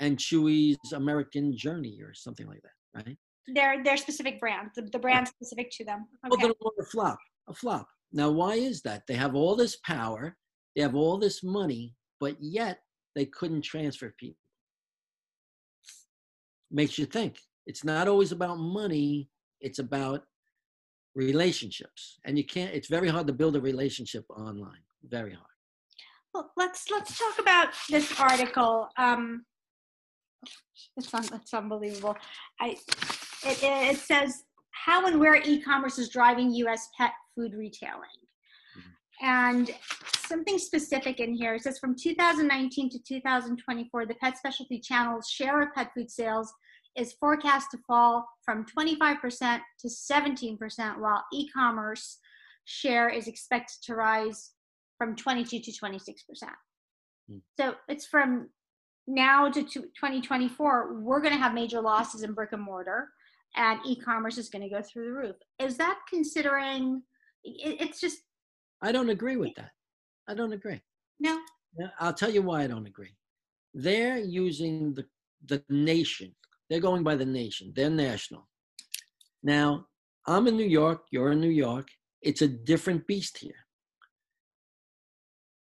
and 0.00 0.16
Chewy's 0.16 0.92
American 0.92 1.56
Journey 1.56 2.00
or 2.02 2.14
something 2.14 2.46
like 2.46 2.62
that, 2.62 3.04
right? 3.04 3.16
their 3.54 3.82
their 3.84 3.96
specific 3.96 4.40
brands, 4.40 4.72
the, 4.74 4.82
the 4.82 4.98
brand 4.98 5.28
specific 5.28 5.70
to 5.72 5.84
them. 5.84 6.06
Both 6.24 6.38
Okay. 6.38 6.48
them 6.48 6.54
were 6.60 6.72
a 6.80 6.86
flop, 6.86 7.18
a 7.48 7.54
flop. 7.54 7.88
Now, 8.12 8.30
why 8.30 8.54
is 8.54 8.82
that? 8.82 9.02
They 9.06 9.14
have 9.14 9.34
all 9.34 9.56
this 9.56 9.76
power, 9.84 10.36
they 10.74 10.82
have 10.82 10.94
all 10.94 11.18
this 11.18 11.42
money, 11.42 11.94
but 12.20 12.36
yet 12.40 12.80
they 13.14 13.26
couldn't 13.26 13.62
transfer 13.62 14.14
people. 14.18 14.40
Makes 16.70 16.98
you 16.98 17.06
think. 17.06 17.38
It's 17.66 17.84
not 17.84 18.08
always 18.08 18.32
about 18.32 18.58
money, 18.58 19.28
it's 19.60 19.78
about 19.78 20.22
relationships. 21.16 22.20
And 22.24 22.38
you 22.38 22.44
can't, 22.44 22.72
it's 22.72 22.88
very 22.88 23.08
hard 23.08 23.26
to 23.26 23.32
build 23.32 23.56
a 23.56 23.60
relationship 23.60 24.24
online. 24.30 24.84
Very 25.02 25.32
hard. 25.32 25.50
Well, 26.32 26.52
let's 26.56 26.90
let's 26.90 27.18
talk 27.18 27.38
about 27.38 27.68
this 27.88 28.20
article. 28.20 28.90
Um, 28.98 29.46
it's 30.98 31.14
un- 31.14 31.28
it's 31.32 31.54
unbelievable. 31.54 32.14
I 32.60 32.76
it, 33.42 33.58
it, 33.62 33.96
says 33.96 34.44
how 34.72 35.06
and 35.06 35.18
where 35.18 35.36
e-commerce 35.36 35.98
is 35.98 36.10
driving 36.10 36.52
U.S. 36.52 36.90
pet 36.98 37.12
food 37.34 37.54
retailing, 37.54 38.02
and 39.22 39.70
something 40.26 40.58
specific 40.58 41.20
in 41.20 41.32
here. 41.32 41.54
It 41.54 41.62
says 41.62 41.78
from 41.78 41.96
2019 41.96 42.90
to 42.90 42.98
2024, 43.02 44.04
the 44.04 44.14
pet 44.16 44.36
specialty 44.36 44.78
channel's 44.78 45.30
share 45.30 45.62
of 45.62 45.72
pet 45.74 45.90
food 45.94 46.10
sales 46.10 46.52
is 46.96 47.12
forecast 47.14 47.70
to 47.72 47.78
fall 47.86 48.26
from 48.44 48.64
25% 48.64 49.60
to 49.80 49.88
17%, 49.88 50.98
while 50.98 51.24
e-commerce 51.32 52.18
share 52.64 53.08
is 53.08 53.28
expected 53.28 53.76
to 53.84 53.94
rise 53.94 54.52
from 54.98 55.14
22 55.14 55.60
to 55.60 55.72
26 55.72 56.22
percent. 56.22 56.52
Hmm. 57.30 57.38
So 57.58 57.74
it's 57.88 58.06
from 58.06 58.48
now 59.06 59.48
to 59.50 59.62
to 59.62 59.80
2024, 59.80 61.00
we're 61.00 61.20
going 61.20 61.34
to 61.34 61.38
have 61.40 61.54
major 61.54 61.80
losses 61.80 62.22
in 62.22 62.32
brick 62.32 62.52
and 62.52 62.62
mortar, 62.62 63.08
and 63.54 63.78
e-commerce 63.84 64.38
is 64.38 64.48
going 64.48 64.62
to 64.62 64.74
go 64.74 64.82
through 64.82 65.04
the 65.06 65.12
roof. 65.12 65.36
Is 65.58 65.76
that 65.76 65.98
considering? 66.08 67.02
It's 67.44 68.00
just 68.00 68.18
I 68.82 68.92
don't 68.92 69.10
agree 69.10 69.36
with 69.36 69.54
that. 69.56 69.70
I 70.28 70.34
don't 70.34 70.52
agree. 70.52 70.80
no. 71.78 71.88
I'll 72.00 72.12
tell 72.12 72.30
you 72.30 72.42
why 72.42 72.64
I 72.64 72.66
don't 72.66 72.86
agree. 72.86 73.14
They're 73.74 74.18
using 74.18 74.94
the 74.94 75.06
the 75.44 75.62
nation. 75.68 76.34
They're 76.68 76.80
going 76.80 77.02
by 77.02 77.16
the 77.16 77.24
nation. 77.24 77.72
They're 77.74 77.90
national. 77.90 78.48
Now, 79.42 79.86
I'm 80.26 80.46
in 80.48 80.56
New 80.56 80.66
York. 80.66 81.02
You're 81.10 81.32
in 81.32 81.40
New 81.40 81.50
York. 81.50 81.88
It's 82.22 82.42
a 82.42 82.48
different 82.48 83.06
beast 83.06 83.38
here. 83.38 83.66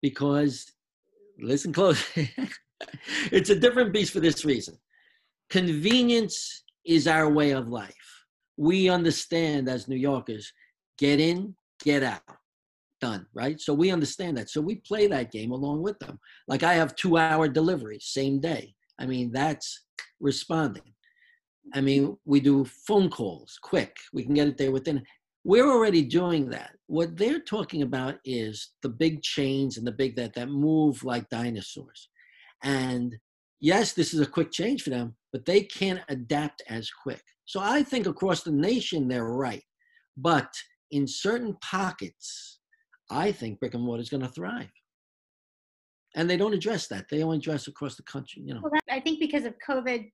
Because, 0.01 0.71
listen 1.41 1.73
close. 1.73 2.05
it's 3.33 3.51
a 3.51 3.59
different 3.59 3.93
beast 3.93 4.13
for 4.13 4.21
this 4.21 4.45
reason. 4.45 4.77
Convenience 5.51 6.65
is 6.85 7.07
our 7.07 7.31
way 7.31 7.51
of 7.51 7.69
life. 7.69 7.95
We 8.57 8.89
understand 8.89 9.69
as 9.69 9.89
New 9.89 9.97
Yorkers, 9.97 10.53
get 10.99 11.21
in, 11.21 11.55
get 11.83 12.03
out 12.03 12.23
done, 13.03 13.27
right? 13.35 13.61
So 13.61 13.75
we 13.75 13.91
understand 13.91 14.39
that. 14.39 14.49
So 14.49 14.61
we 14.61 14.77
play 14.77 15.09
that 15.09 15.33
game 15.33 15.51
along 15.51 15.83
with 15.83 15.99
them. 15.99 16.19
Like 16.47 16.63
I 16.63 16.75
have 16.75 16.95
two 16.95 17.19
hour 17.19 17.49
deliveries, 17.49 18.07
same 18.07 18.41
day. 18.41 18.75
I 18.99 19.07
mean, 19.07 19.33
that's 19.33 19.85
responding. 20.21 20.92
I 21.75 21.81
mean, 21.81 22.17
we 22.25 22.41
do 22.41 22.65
phone 22.65 23.09
calls 23.09 23.59
quick. 23.63 23.97
We 24.13 24.25
can 24.25 24.35
get 24.35 24.49
it 24.49 24.59
there 24.59 24.73
within. 24.73 25.03
We're 25.45 25.71
already 25.71 26.03
doing 26.03 26.49
that. 26.51 26.73
What 26.87 27.17
they're 27.17 27.41
talking 27.41 27.83
about 27.83 28.17
is 28.25 28.73
the 28.83 28.89
big 28.89 29.23
chains 29.23 29.77
and 29.77 29.87
the 29.87 29.93
big 29.93 30.17
that 30.17 30.35
that 30.35 30.49
move 30.49 31.03
like 31.05 31.29
dinosaurs. 31.31 32.09
And 32.63 33.17
yes, 33.61 33.93
this 33.93 34.15
is 34.15 34.21
a 34.21 34.27
quick 34.27 34.53
change 34.53 34.83
for 34.83 34.91
them, 34.91 35.17
but 35.33 35.45
they 35.45 35.63
can't 35.63 36.01
adapt 36.09 36.63
as 36.69 36.91
quick. 36.91 37.23
So 37.45 37.61
I 37.61 37.83
think 37.83 38.07
across 38.07 38.43
the 38.43 38.53
nation 38.53 39.09
they're 39.09 39.25
right. 39.25 39.65
But 40.17 40.53
in 40.91 41.07
certain 41.07 41.57
pockets, 41.63 42.61
I 43.11 43.33
think 43.33 43.59
brick 43.61 43.75
and 43.75 43.83
mortar 43.83 44.03
is 44.03 44.11
going 44.11 44.23
to 44.23 44.29
thrive. 44.29 44.71
And 46.15 46.29
they 46.29 46.37
don't 46.37 46.55
address 46.55 46.87
that. 46.89 47.07
They 47.11 47.23
only 47.23 47.39
address 47.39 47.69
across 47.69 47.97
the 47.97 48.03
country, 48.03 48.43
you 48.45 48.55
know. 48.55 48.61
Well, 48.63 48.73
that, 48.73 48.95
I 48.95 49.01
think 49.01 49.19
because 49.19 49.45
of 49.45 49.55
COVID, 49.67 50.11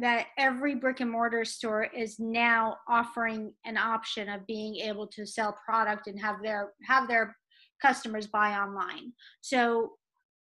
that 0.00 0.26
every 0.38 0.74
brick 0.74 1.00
and 1.00 1.10
mortar 1.10 1.44
store 1.44 1.84
is 1.84 2.18
now 2.18 2.76
offering 2.88 3.52
an 3.64 3.76
option 3.76 4.28
of 4.28 4.46
being 4.46 4.76
able 4.76 5.06
to 5.06 5.24
sell 5.26 5.56
product 5.64 6.06
and 6.06 6.20
have 6.20 6.42
their 6.42 6.72
have 6.82 7.08
their 7.08 7.36
customers 7.80 8.26
buy 8.26 8.56
online. 8.58 9.12
So 9.40 9.92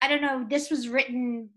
I 0.02 0.08
don't 0.08 0.22
know. 0.22 0.46
This 0.50 0.70
was 0.70 0.88
written 0.88 1.50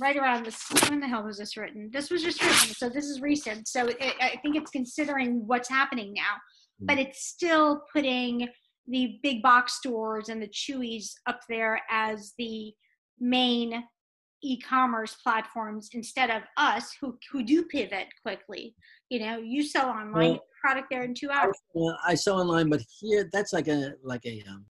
right 0.00 0.16
around 0.16 0.46
this. 0.46 0.62
When 0.88 1.00
the 1.00 1.08
hell 1.08 1.24
was 1.24 1.38
this 1.38 1.56
written? 1.56 1.90
This 1.92 2.10
was 2.10 2.22
just 2.22 2.42
written, 2.42 2.74
so 2.74 2.88
this 2.88 3.06
is 3.06 3.20
recent. 3.20 3.68
So 3.68 3.86
it, 3.86 4.14
I 4.20 4.38
think 4.42 4.56
it's 4.56 4.70
considering 4.70 5.46
what's 5.46 5.68
happening 5.68 6.14
now, 6.14 6.36
but 6.80 6.94
hmm. 6.94 7.00
it's 7.00 7.26
still 7.26 7.82
putting 7.92 8.48
the 8.86 9.18
big 9.22 9.42
box 9.42 9.74
stores 9.74 10.28
and 10.28 10.42
the 10.42 10.48
Chewies 10.48 11.12
up 11.26 11.40
there 11.48 11.82
as 11.90 12.32
the 12.38 12.72
main 13.20 13.84
e-commerce 14.42 15.16
platforms 15.22 15.90
instead 15.92 16.30
of 16.30 16.42
us 16.56 16.94
who 17.00 17.18
who 17.30 17.42
do 17.42 17.64
pivot 17.64 18.08
quickly. 18.22 18.74
You 19.10 19.20
know, 19.20 19.38
you 19.38 19.62
sell 19.62 19.88
online, 19.88 20.32
Well- 20.32 20.44
product 20.60 20.88
there 20.90 21.04
in 21.04 21.14
two 21.14 21.30
hours. 21.30 21.56
Well, 21.74 21.96
I 22.04 22.14
sell 22.14 22.40
online, 22.40 22.68
but 22.68 22.82
here 23.00 23.28
that's 23.32 23.52
like 23.52 23.68
a 23.68 23.92
like 24.02 24.24
a 24.26 24.42
um, 24.48 24.66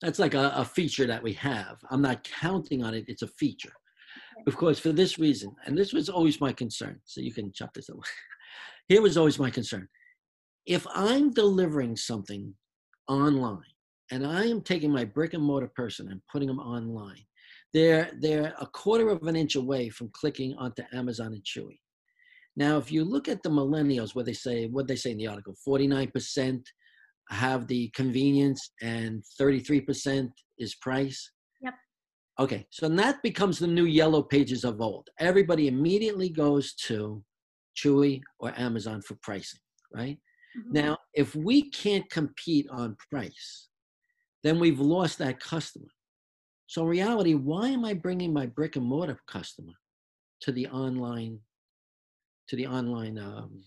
that's 0.00 0.18
like 0.18 0.34
a, 0.34 0.52
a 0.56 0.64
feature 0.64 1.06
that 1.06 1.22
we 1.22 1.32
have. 1.34 1.78
I'm 1.90 2.02
not 2.02 2.24
counting 2.24 2.82
on 2.82 2.94
it. 2.94 3.04
It's 3.08 3.22
a 3.22 3.28
feature. 3.28 3.72
Of 4.46 4.56
course, 4.56 4.78
for 4.78 4.92
this 4.92 5.18
reason, 5.18 5.54
and 5.64 5.76
this 5.76 5.92
was 5.92 6.08
always 6.08 6.40
my 6.40 6.52
concern. 6.52 7.00
So 7.04 7.20
you 7.20 7.32
can 7.32 7.52
chop 7.52 7.72
this 7.72 7.88
away. 7.88 8.02
Here 8.88 9.00
was 9.00 9.16
always 9.16 9.38
my 9.38 9.50
concern. 9.50 9.88
If 10.66 10.86
I'm 10.94 11.32
delivering 11.32 11.96
something 11.96 12.54
online 13.08 13.62
and 14.10 14.26
I 14.26 14.44
am 14.44 14.60
taking 14.60 14.90
my 14.90 15.04
brick 15.04 15.34
and 15.34 15.42
mortar 15.42 15.70
person 15.74 16.10
and 16.10 16.20
putting 16.30 16.48
them 16.48 16.58
online, 16.58 17.24
they're 17.74 18.10
they're 18.20 18.54
a 18.60 18.66
quarter 18.66 19.10
of 19.10 19.22
an 19.24 19.36
inch 19.36 19.56
away 19.56 19.90
from 19.90 20.08
clicking 20.14 20.54
onto 20.54 20.82
Amazon 20.92 21.34
and 21.34 21.44
Chewy. 21.44 21.78
Now, 22.56 22.78
if 22.78 22.90
you 22.92 23.04
look 23.04 23.28
at 23.28 23.42
the 23.42 23.50
millennials, 23.50 24.14
where 24.14 24.24
they 24.24 24.32
say 24.32 24.68
what 24.68 24.86
they 24.86 24.96
say 24.96 25.10
in 25.10 25.18
the 25.18 25.26
article, 25.26 25.54
49% 25.66 26.62
have 27.30 27.66
the 27.66 27.90
convenience 27.96 28.70
and 28.80 29.24
33% 29.40 30.28
is 30.58 30.76
price. 30.76 31.32
Yep. 31.62 31.74
Okay, 32.38 32.66
so 32.70 32.88
that 32.88 33.22
becomes 33.22 33.58
the 33.58 33.66
new 33.66 33.86
yellow 33.86 34.22
pages 34.22 34.64
of 34.64 34.80
old. 34.80 35.08
Everybody 35.18 35.66
immediately 35.66 36.28
goes 36.28 36.74
to 36.86 37.24
Chewy 37.76 38.20
or 38.38 38.52
Amazon 38.56 39.02
for 39.02 39.16
pricing, 39.22 39.60
right? 39.92 40.18
Mhm. 40.56 40.72
Now, 40.72 40.98
if 41.14 41.34
we 41.34 41.70
can't 41.70 42.08
compete 42.10 42.68
on 42.70 42.96
price, 43.10 43.68
then 44.44 44.60
we've 44.60 44.80
lost 44.80 45.18
that 45.18 45.40
customer. 45.40 45.88
So, 46.74 46.82
in 46.82 46.88
reality, 46.88 47.34
why 47.34 47.68
am 47.68 47.84
I 47.84 47.94
bringing 47.94 48.32
my 48.32 48.46
brick 48.46 48.74
and 48.74 48.84
mortar 48.84 49.20
customer 49.28 49.74
to 50.40 50.50
the 50.50 50.66
online, 50.66 51.38
to 52.48 52.56
the 52.56 52.66
online 52.66 53.16
um, 53.16 53.62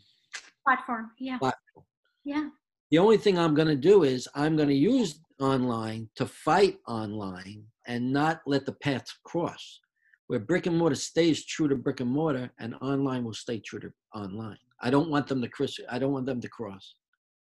platform, 0.65 1.11
yeah, 1.17 1.37
platform? 1.37 1.85
yeah. 2.25 2.49
The 2.91 2.97
only 2.97 3.15
thing 3.15 3.39
I'm 3.39 3.55
going 3.55 3.69
to 3.69 3.77
do 3.77 4.03
is 4.03 4.27
I'm 4.35 4.57
going 4.57 4.67
to 4.67 4.75
use 4.75 5.21
online 5.39 6.09
to 6.17 6.25
fight 6.25 6.79
online 6.85 7.63
and 7.87 8.11
not 8.11 8.41
let 8.45 8.65
the 8.65 8.73
paths 8.73 9.17
cross. 9.23 9.79
Where 10.27 10.39
brick 10.39 10.65
and 10.65 10.77
mortar 10.77 10.95
stays 10.95 11.45
true 11.45 11.69
to 11.69 11.77
brick 11.77 12.01
and 12.01 12.11
mortar, 12.11 12.51
and 12.59 12.75
online 12.81 13.23
will 13.23 13.33
stay 13.33 13.59
true 13.59 13.79
to 13.79 13.93
online. 14.13 14.59
I 14.81 14.89
don't 14.89 15.09
want 15.09 15.27
them 15.27 15.41
to 15.41 15.47
cross. 15.47 15.79
I 15.89 15.97
don't 15.97 16.11
want 16.11 16.25
them 16.25 16.41
to 16.41 16.49
cross. 16.49 16.95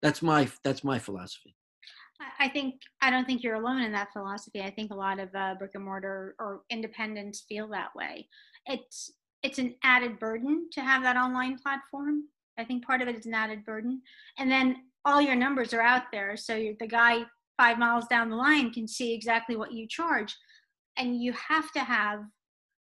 That's 0.02 0.24
my 0.24 0.50
that's 0.64 0.84
my 0.84 0.98
philosophy. 0.98 1.56
I- 2.40 2.50
think 2.50 2.82
I 3.02 3.10
don't 3.10 3.26
think 3.26 3.44
you're 3.44 3.56
alone 3.56 3.82
in 3.82 3.92
that 3.94 4.12
philosophy. 4.14 4.62
I 4.62 4.72
think 4.72 4.92
a 4.92 4.96
lot 4.96 5.20
of 5.20 5.30
uh, 5.36 5.56
brick 5.58 5.72
and 5.76 5.84
mortar 5.84 6.36
or 6.40 6.62
independents 6.70 7.46
feel 7.48 7.68
that 7.70 7.96
way. 7.96 8.28
It's 8.66 9.12
it's 9.44 9.58
an 9.58 9.76
added 9.84 10.20
burden 10.20 10.70
to 10.74 10.82
have 10.82 11.04
that 11.04 11.18
online 11.18 11.58
platform. 11.58 12.26
I 12.58 12.64
think 12.64 12.86
part 12.86 13.02
of 13.02 13.08
it 13.08 13.18
is 13.18 13.26
an 13.26 13.34
added 13.34 13.66
burden, 13.66 14.02
and 14.38 14.52
then 14.52 14.76
all 15.06 15.22
your 15.22 15.36
numbers 15.36 15.74
are 15.74 15.82
out 15.82 16.04
there. 16.12 16.38
So 16.38 16.56
you're, 16.56 16.76
the 16.80 16.88
guy 16.88 17.24
five 17.58 17.78
miles 17.78 18.08
down 18.08 18.30
the 18.30 18.36
line 18.36 18.74
can 18.74 18.88
see 18.88 19.14
exactly 19.14 19.56
what 19.56 19.72
you 19.72 19.88
charge. 19.88 20.36
And 20.98 21.22
you 21.22 21.34
have 21.34 21.72
to 21.74 21.80
have 21.80 22.22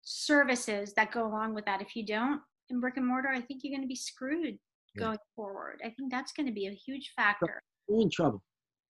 services 0.02 0.94
that 0.96 1.12
go 1.12 1.26
along 1.26 1.54
with 1.54 1.66
that. 1.66 1.82
If 1.82 1.96
you 1.96 2.06
don't 2.06 2.42
in 2.70 2.80
brick 2.80 2.98
and 2.98 3.08
mortar, 3.08 3.30
I 3.30 3.42
think 3.42 3.62
you're 3.64 3.72
going 3.72 3.84
to 3.84 3.88
be 3.88 3.96
screwed 3.96 4.58
yeah. 4.96 5.00
going 5.00 5.18
forward. 5.36 5.80
I 5.84 5.90
think 5.90 6.12
that's 6.12 6.34
going 6.34 6.48
to 6.48 6.54
be 6.54 6.68
a 6.68 6.72
huge 6.72 7.14
factor. 7.16 7.62
You're 7.88 8.02
in 8.02 8.10
trouble. 8.10 8.42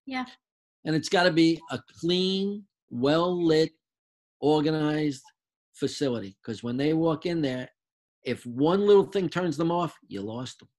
Yeah. 0.06 0.26
And 0.86 0.96
it's 0.96 1.10
got 1.10 1.24
to 1.24 1.32
be 1.32 1.60
a 1.72 1.80
clean, 2.00 2.64
well 2.90 3.44
lit, 3.44 3.72
organized 4.40 5.24
facility. 5.74 6.38
Because 6.42 6.64
when 6.64 6.78
they 6.78 6.94
walk 6.94 7.26
in 7.26 7.42
there, 7.42 7.70
if 8.24 8.46
one 8.46 8.86
little 8.86 9.06
thing 9.06 9.30
turns 9.30 9.58
them 9.58 9.72
off, 9.72 9.96
you 10.08 10.22
lost 10.22 10.60
them. 10.60 10.70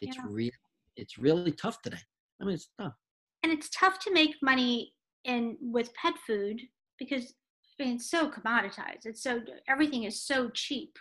It's 0.00 0.16
yeah. 0.16 0.22
real. 0.28 0.50
It's 0.96 1.18
really 1.18 1.52
tough 1.52 1.80
today. 1.82 2.00
I 2.40 2.44
mean, 2.44 2.54
it's 2.54 2.68
tough. 2.80 2.94
And 3.42 3.52
it's 3.52 3.70
tough 3.70 3.98
to 4.00 4.12
make 4.12 4.36
money 4.42 4.92
in 5.24 5.56
with 5.60 5.92
pet 5.94 6.14
food 6.26 6.60
because 6.98 7.34
I 7.80 7.84
mean, 7.84 7.94
it's 7.96 8.10
so 8.10 8.30
commoditized. 8.30 9.06
It's 9.06 9.22
so 9.22 9.40
everything 9.68 10.04
is 10.04 10.22
so 10.22 10.50
cheap. 10.50 10.96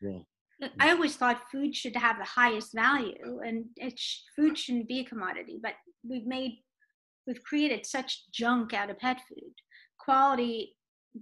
Yeah. 0.00 0.18
I 0.78 0.90
always 0.90 1.16
thought 1.16 1.50
food 1.50 1.74
should 1.74 1.96
have 1.96 2.18
the 2.18 2.24
highest 2.24 2.74
value, 2.74 3.40
and 3.44 3.64
it 3.76 3.98
sh- 3.98 4.18
food 4.36 4.58
shouldn't 4.58 4.88
be 4.88 5.00
a 5.00 5.04
commodity. 5.04 5.58
But 5.62 5.72
we've 6.06 6.26
made, 6.26 6.62
we've 7.30 7.42
created 7.44 7.86
such 7.86 8.24
junk 8.32 8.74
out 8.74 8.90
of 8.90 8.98
pet 8.98 9.20
food. 9.28 9.52
Quality 10.00 10.74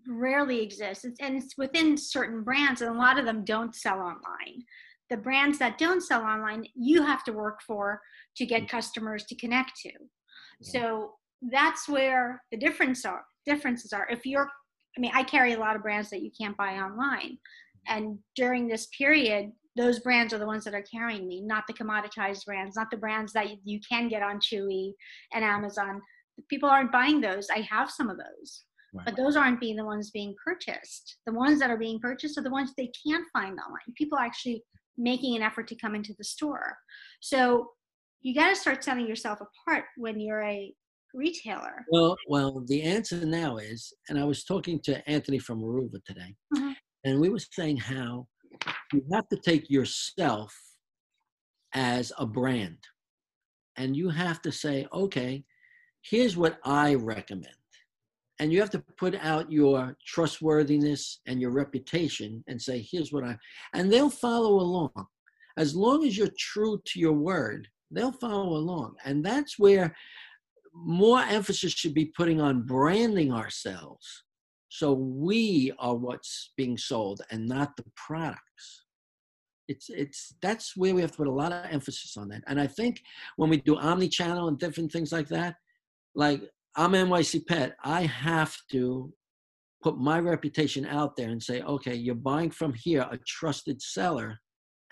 rarely 0.08 0.62
exists, 0.62 1.04
it's, 1.04 1.20
and 1.20 1.36
it's 1.36 1.58
within 1.58 1.96
certain 1.96 2.42
brands, 2.42 2.80
and 2.80 2.90
a 2.90 2.98
lot 2.98 3.18
of 3.18 3.26
them 3.26 3.44
don't 3.44 3.74
sell 3.74 4.00
online. 4.00 4.62
The 5.10 5.18
brands 5.18 5.58
that 5.58 5.76
don't 5.76 6.02
sell 6.02 6.22
online, 6.22 6.64
you 6.74 7.02
have 7.02 7.24
to 7.24 7.32
work 7.32 7.60
for 7.66 8.00
to 8.36 8.46
get 8.46 8.62
mm. 8.62 8.68
customers 8.68 9.24
to 9.24 9.36
connect 9.36 9.72
to. 9.82 9.90
So 10.62 11.12
that's 11.42 11.88
where 11.88 12.42
the 12.50 12.56
difference 12.56 13.04
are 13.04 13.24
differences 13.46 13.92
are. 13.92 14.06
If 14.10 14.26
you're, 14.26 14.48
I 14.96 15.00
mean, 15.00 15.12
I 15.14 15.22
carry 15.22 15.52
a 15.52 15.58
lot 15.58 15.76
of 15.76 15.82
brands 15.82 16.10
that 16.10 16.22
you 16.22 16.30
can't 16.38 16.56
buy 16.56 16.74
online 16.74 17.38
and 17.86 18.18
during 18.36 18.68
this 18.68 18.88
period 18.96 19.52
those 19.78 20.00
brands 20.00 20.34
are 20.34 20.38
the 20.38 20.46
ones 20.46 20.64
that 20.64 20.74
are 20.74 20.82
carrying 20.82 21.26
me 21.26 21.40
not 21.40 21.64
the 21.66 21.72
commoditized 21.72 22.44
brands 22.44 22.76
not 22.76 22.90
the 22.90 22.96
brands 22.96 23.32
that 23.32 23.46
you 23.64 23.80
can 23.88 24.08
get 24.08 24.22
on 24.22 24.38
chewy 24.38 24.92
and 25.32 25.44
amazon. 25.44 26.02
People 26.48 26.68
aren't 26.68 26.92
buying 26.92 27.20
those. 27.20 27.48
I 27.50 27.60
have 27.60 27.90
some 27.90 28.10
of 28.10 28.16
those. 28.16 28.64
Right. 28.94 29.04
but 29.04 29.16
those 29.16 29.36
aren't 29.36 29.60
being 29.60 29.76
the 29.76 29.84
ones 29.84 30.10
being 30.10 30.34
purchased. 30.42 31.18
The 31.26 31.32
ones 31.34 31.60
that 31.60 31.70
are 31.70 31.76
being 31.76 32.00
purchased 32.00 32.38
are 32.38 32.42
the 32.42 32.50
ones 32.50 32.72
they 32.76 32.90
can't 33.06 33.24
find 33.34 33.58
online. 33.58 33.94
People 33.98 34.16
are 34.16 34.24
actually 34.24 34.62
making 34.96 35.36
an 35.36 35.42
effort 35.42 35.68
to 35.68 35.76
come 35.76 35.94
into 35.94 36.14
the 36.16 36.24
store. 36.24 36.74
So 37.20 37.68
you 38.22 38.34
got 38.34 38.48
to 38.48 38.56
start 38.56 38.82
setting 38.82 39.06
yourself 39.06 39.40
apart 39.40 39.84
when 39.98 40.18
you're 40.18 40.42
a 40.42 40.72
retailer. 41.14 41.84
Well 41.90 42.16
well 42.28 42.64
the 42.66 42.82
answer 42.82 43.24
now 43.24 43.56
is 43.56 43.92
and 44.08 44.18
i 44.18 44.24
was 44.24 44.44
talking 44.44 44.78
to 44.80 45.08
anthony 45.08 45.38
from 45.38 45.62
aruba 45.62 46.04
today 46.04 46.34
mm-hmm. 46.54 46.72
and 47.04 47.18
we 47.18 47.30
were 47.30 47.38
saying 47.38 47.78
how 47.78 48.26
you 48.92 49.04
have 49.12 49.28
to 49.28 49.36
take 49.36 49.70
yourself 49.70 50.56
as 51.74 52.12
a 52.18 52.26
brand. 52.26 52.78
And 53.76 53.96
you 53.96 54.08
have 54.08 54.42
to 54.42 54.52
say 54.52 54.86
okay 54.92 55.44
here's 56.02 56.36
what 56.36 56.58
i 56.64 56.94
recommend. 56.94 57.54
And 58.40 58.52
you 58.52 58.60
have 58.60 58.70
to 58.70 58.84
put 58.96 59.16
out 59.16 59.50
your 59.50 59.96
trustworthiness 60.06 61.20
and 61.26 61.40
your 61.40 61.50
reputation 61.50 62.44
and 62.46 62.60
say 62.60 62.86
here's 62.90 63.12
what 63.12 63.24
i 63.24 63.36
and 63.74 63.92
they'll 63.92 64.10
follow 64.10 64.60
along. 64.60 65.06
As 65.56 65.74
long 65.74 66.06
as 66.06 66.16
you're 66.16 66.28
true 66.38 66.80
to 66.86 67.00
your 67.00 67.12
word 67.12 67.68
they'll 67.90 68.12
follow 68.12 68.56
along. 68.56 68.94
And 69.04 69.24
that's 69.24 69.58
where 69.58 69.94
more 70.74 71.20
emphasis 71.20 71.72
should 71.72 71.94
be 71.94 72.12
putting 72.16 72.40
on 72.40 72.62
branding 72.62 73.32
ourselves 73.32 74.24
so 74.68 74.92
we 74.92 75.72
are 75.78 75.94
what's 75.94 76.52
being 76.56 76.76
sold 76.76 77.22
and 77.30 77.46
not 77.46 77.76
the 77.76 77.84
products. 77.96 78.84
It's 79.66 79.90
it's 79.90 80.34
that's 80.40 80.76
where 80.76 80.94
we 80.94 81.00
have 81.02 81.12
to 81.12 81.16
put 81.18 81.26
a 81.26 81.32
lot 81.32 81.52
of 81.52 81.64
emphasis 81.70 82.16
on 82.16 82.28
that. 82.28 82.42
And 82.46 82.60
I 82.60 82.66
think 82.66 83.02
when 83.36 83.50
we 83.50 83.58
do 83.58 83.76
omni-channel 83.76 84.48
and 84.48 84.58
different 84.58 84.92
things 84.92 85.12
like 85.12 85.28
that, 85.28 85.56
like 86.14 86.42
I'm 86.76 86.92
NYC 86.92 87.46
Pet, 87.46 87.76
I 87.82 88.02
have 88.02 88.56
to 88.72 89.12
put 89.82 89.98
my 89.98 90.20
reputation 90.20 90.86
out 90.86 91.16
there 91.16 91.28
and 91.28 91.42
say, 91.42 91.62
okay, 91.62 91.94
you're 91.94 92.14
buying 92.14 92.50
from 92.50 92.72
here, 92.72 93.06
a 93.10 93.18
trusted 93.26 93.80
seller, 93.80 94.38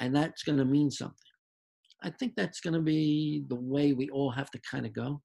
and 0.01 0.15
that's 0.15 0.43
going 0.43 0.59
to 0.59 0.65
mean 0.65 0.91
something. 0.91 1.17
I 2.03 2.11
think 2.11 2.35
that's 2.37 2.61
going 2.61 2.75
to 2.75 2.81
be 2.81 3.45
the 3.49 3.57
way 3.57 3.93
we 3.95 4.11
all 4.11 4.31
have 4.31 4.51
to 4.51 4.61
kind 4.71 4.87
of 4.87 4.93
go. 4.93 5.23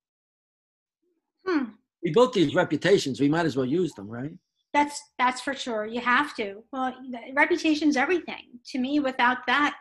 Hmm 1.46 1.72
we 2.12 2.14
built 2.14 2.34
these 2.34 2.54
reputations. 2.56 3.22
We 3.22 3.30
might 3.30 3.46
as 3.46 3.56
well 3.56 3.66
use 3.66 3.94
them, 3.94 4.10
right? 4.10 4.32
That's 4.74 5.02
that's 5.18 5.42
for 5.42 5.54
sure. 5.54 5.86
You 5.86 6.02
have 6.02 6.36
to. 6.36 6.64
Well, 6.72 6.94
reputation's 7.34 7.96
everything 7.96 8.60
to 8.68 8.80
me. 8.80 9.00
Without 9.00 9.40
that, 9.48 9.76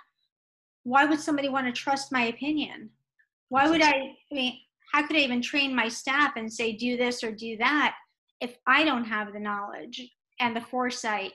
why 0.85 1.05
would 1.05 1.21
somebody 1.21 1.49
want 1.49 1.67
to 1.67 1.73
trust 1.73 2.13
my 2.13 2.27
opinion? 2.27 2.91
Why 3.49 3.69
would 3.69 3.83
I? 3.83 3.93
I 3.93 4.35
mean, 4.35 4.59
how 4.93 5.07
could 5.07 5.17
I 5.17 5.21
even 5.21 5.43
train 5.43 5.75
my 5.75 5.89
staff 5.89 6.33
and 6.37 6.53
say 6.53 6.73
do 6.73 6.97
this 6.97 7.25
or 7.25 7.33
do 7.33 7.57
that 7.59 7.97
if 8.41 8.57
I 8.67 8.85
don't 8.85 9.05
have 9.05 9.33
the 9.33 9.41
knowledge 9.41 10.09
and 10.39 10.55
the 10.55 10.61
foresight 10.61 11.33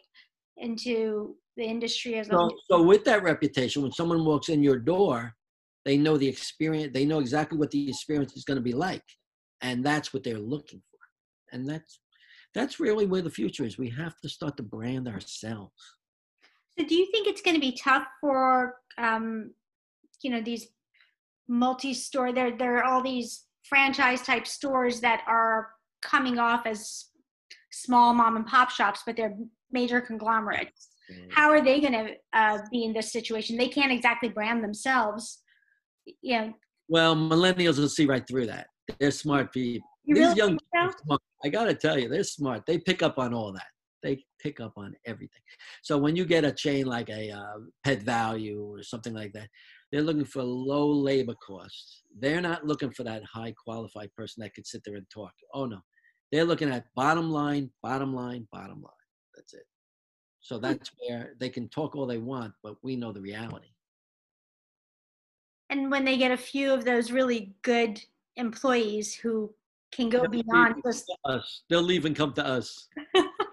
into 0.58 1.36
the 1.58 1.63
industry 1.63 2.15
as 2.15 2.27
a 2.27 2.31
so, 2.31 2.51
so 2.69 2.81
with 2.81 3.03
that 3.05 3.23
reputation, 3.23 3.81
when 3.81 3.91
someone 3.91 4.25
walks 4.25 4.49
in 4.49 4.63
your 4.63 4.79
door, 4.79 5.34
they 5.84 5.97
know 5.97 6.17
the 6.17 6.27
experience. 6.27 6.93
They 6.93 7.05
know 7.05 7.19
exactly 7.19 7.58
what 7.58 7.71
the 7.71 7.89
experience 7.89 8.36
is 8.36 8.45
going 8.45 8.58
to 8.58 8.63
be 8.63 8.73
like 8.73 9.03
and 9.62 9.84
that's 9.84 10.13
what 10.13 10.24
they're 10.24 10.39
looking 10.39 10.82
for. 10.91 11.56
And 11.56 11.68
that's 11.68 12.00
that's 12.54 12.80
really 12.80 13.06
where 13.06 13.22
the 13.22 13.30
future 13.30 13.65
is. 13.65 13.78
We 13.78 13.89
have 13.89 14.20
to 14.22 14.30
start 14.30 14.56
to 14.58 14.63
brand 14.63 15.08
ourselves. 15.08 15.74
So 16.78 16.86
do 16.86 16.96
you 16.96 17.10
think 17.12 17.28
it's 17.28 17.41
going 17.41 17.56
to 17.56 17.62
be 17.62 17.74
tough 17.74 18.06
for 18.22 18.76
um, 18.98 19.52
you 20.22 20.32
know 20.32 20.41
these 20.41 20.68
multi-store 21.48 22.34
there 22.34 22.58
there 22.58 22.78
are 22.78 22.84
all 22.84 23.04
these 23.04 23.46
franchise 23.63 24.22
type 24.22 24.48
stores 24.48 25.00
that 25.02 25.22
are 25.28 25.70
coming 26.02 26.39
off 26.39 26.65
as 26.65 27.06
small 27.72 28.13
mom 28.13 28.36
and 28.36 28.48
pop 28.48 28.72
shops 28.72 29.02
but 29.06 29.15
they're 29.15 29.36
major 29.72 30.02
conglomerates. 30.02 30.89
How 31.30 31.52
are 31.52 31.63
they 31.63 31.80
going 31.80 31.94
to 31.94 32.13
uh, 32.34 32.58
be 32.72 32.84
in 32.84 32.94
this 32.94 33.12
situation? 33.12 33.58
They 33.58 33.68
can't 33.68 33.91
exactly 33.91 34.30
brand 34.30 34.63
themselves 34.63 35.44
you 36.22 36.38
know. 36.38 36.54
Well 36.88 37.15
millennials 37.15 37.80
will 37.80 37.89
see 37.89 38.06
right 38.06 38.26
through 38.28 38.48
that 38.48 38.68
they're 39.00 39.12
smart 39.12 39.54
people. 39.54 39.88
You 40.04 40.15
These 40.15 40.24
really 40.24 40.38
young 40.38 40.60
people, 40.74 41.19
I 41.43 41.50
gotta 41.50 41.74
tell 41.74 41.98
you, 41.98 42.10
they're 42.10 42.24
smart. 42.24 42.65
They 42.65 42.78
pick 42.78 43.02
up 43.02 43.17
on 43.17 43.34
all 43.34 43.52
that. 43.54 43.67
They 44.04 44.24
pick 44.39 44.60
up 44.60 44.74
on 44.78 44.95
everything. 45.06 45.41
So 45.82 45.98
when 45.98 46.15
you 46.15 46.26
get 46.26 46.45
a 46.45 46.52
chain 46.52 46.86
like 46.86 47.10
a 47.10 47.32
uh, 47.32 47.58
Pet 47.84 48.02
Valu 48.06 48.69
or 48.69 48.84
something 48.84 49.15
like 49.15 49.34
that, 49.34 49.50
they're 49.91 50.04
looking 50.04 50.26
for 50.26 50.43
low 50.43 50.89
labor 50.91 51.34
costs. 51.45 52.04
They're 52.19 52.41
not 52.41 52.65
looking 52.65 52.91
for 52.91 53.04
that 53.04 53.24
high 53.24 53.54
qualified 53.63 54.13
person 54.15 54.41
that 54.41 54.54
could 54.54 54.67
sit 54.67 54.82
there 54.86 54.95
and 54.95 55.10
talk. 55.10 55.32
Oh 55.54 55.65
no, 55.65 55.80
they're 56.32 56.45
looking 56.45 56.69
at 56.69 56.86
bottom 56.95 57.32
line, 57.32 57.71
bottom 57.82 58.13
line, 58.13 58.48
bottom 58.52 58.82
line. 58.82 58.91
That's 59.36 59.54
it. 59.54 59.65
So 60.41 60.58
hmm. 60.58 60.63
that's 60.63 60.91
where 61.00 61.34
they 61.39 61.50
can 61.50 61.67
talk 61.69 61.95
all 61.95 62.06
they 62.06 62.19
want, 62.19 62.54
but 62.62 62.76
we 62.84 62.95
know 62.95 63.12
the 63.12 63.21
reality. 63.21 63.67
And 65.69 65.89
when 65.89 66.06
they 66.06 66.17
get 66.17 66.32
a 66.32 66.38
few 66.38 66.71
of 66.71 66.86
those 66.86 67.12
really 67.12 67.56
good 67.63 68.00
employees 68.38 69.13
who 69.13 69.54
can 69.91 70.10
go 70.10 70.21
They'll 70.21 70.43
beyond 70.43 70.76
just 70.86 71.12
us. 71.26 71.63
They'll 71.69 71.82
leave 71.82 72.06
and 72.06 72.15
come 72.15 72.34
to 72.34 72.45
us. 72.45 72.88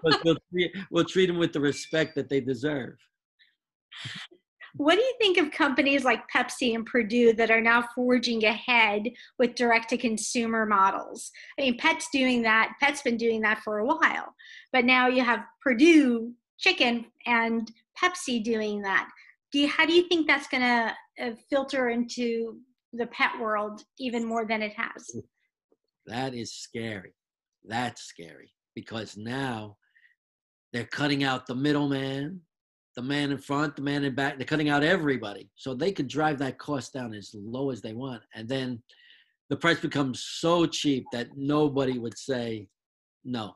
we'll, 0.03 0.37
treat, 0.51 0.75
we'll 0.91 1.05
treat 1.05 1.27
them 1.27 1.37
with 1.37 1.53
the 1.53 1.59
respect 1.59 2.15
that 2.15 2.29
they 2.29 2.41
deserve. 2.41 2.95
What 4.75 4.95
do 4.95 5.01
you 5.01 5.13
think 5.19 5.37
of 5.37 5.51
companies 5.51 6.03
like 6.03 6.27
Pepsi 6.35 6.73
and 6.73 6.85
Perdue 6.85 7.33
that 7.33 7.51
are 7.51 7.61
now 7.61 7.85
forging 7.93 8.43
ahead 8.43 9.03
with 9.37 9.53
direct 9.53 9.89
to 9.91 9.97
consumer 9.97 10.65
models? 10.65 11.31
I 11.59 11.61
mean, 11.61 11.77
Pet's 11.77 12.07
doing 12.11 12.41
that. 12.41 12.73
Pet's 12.81 13.03
been 13.03 13.17
doing 13.17 13.41
that 13.41 13.59
for 13.59 13.79
a 13.79 13.85
while, 13.85 14.33
but 14.71 14.83
now 14.83 15.07
you 15.07 15.23
have 15.23 15.45
Perdue 15.61 16.33
Chicken 16.57 17.05
and 17.27 17.71
Pepsi 18.01 18.43
doing 18.43 18.81
that. 18.81 19.07
Do 19.51 19.59
you, 19.59 19.67
how 19.67 19.85
do 19.85 19.93
you 19.93 20.07
think 20.07 20.25
that's 20.25 20.47
going 20.47 20.63
to 20.63 20.93
uh, 21.21 21.31
filter 21.51 21.89
into 21.89 22.57
the 22.93 23.07
pet 23.07 23.31
world 23.39 23.83
even 23.99 24.25
more 24.25 24.45
than 24.45 24.61
it 24.61 24.73
has. 24.73 25.09
That 26.05 26.33
is 26.33 26.53
scary. 26.53 27.13
That's 27.65 28.03
scary 28.03 28.53
because 28.75 29.17
now 29.17 29.77
they're 30.71 30.85
cutting 30.85 31.23
out 31.23 31.47
the 31.47 31.55
middleman, 31.55 32.41
the 32.95 33.01
man 33.01 33.31
in 33.31 33.37
front, 33.37 33.75
the 33.75 33.81
man 33.81 34.03
in 34.03 34.15
back. 34.15 34.37
They're 34.37 34.45
cutting 34.45 34.69
out 34.69 34.83
everybody. 34.83 35.49
So 35.55 35.73
they 35.73 35.91
could 35.91 36.07
drive 36.07 36.39
that 36.39 36.57
cost 36.57 36.93
down 36.93 37.13
as 37.13 37.31
low 37.33 37.69
as 37.69 37.81
they 37.81 37.93
want. 37.93 38.21
And 38.35 38.47
then 38.47 38.81
the 39.49 39.57
price 39.57 39.79
becomes 39.79 40.23
so 40.23 40.65
cheap 40.65 41.05
that 41.11 41.29
nobody 41.35 41.99
would 41.99 42.17
say 42.17 42.67
no. 43.23 43.55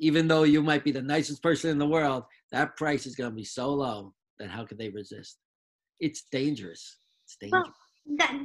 Even 0.00 0.28
though 0.28 0.44
you 0.44 0.62
might 0.62 0.84
be 0.84 0.92
the 0.92 1.02
nicest 1.02 1.42
person 1.42 1.70
in 1.70 1.78
the 1.78 1.86
world, 1.86 2.24
that 2.52 2.76
price 2.76 3.06
is 3.06 3.16
going 3.16 3.30
to 3.30 3.36
be 3.36 3.44
so 3.44 3.72
low 3.72 4.14
that 4.38 4.50
how 4.50 4.64
could 4.64 4.78
they 4.78 4.90
resist? 4.90 5.38
It's 6.00 6.24
dangerous. 6.30 6.98
It's 7.24 7.36
dangerous. 7.40 7.64
Well, 7.64 8.16
that 8.18 8.40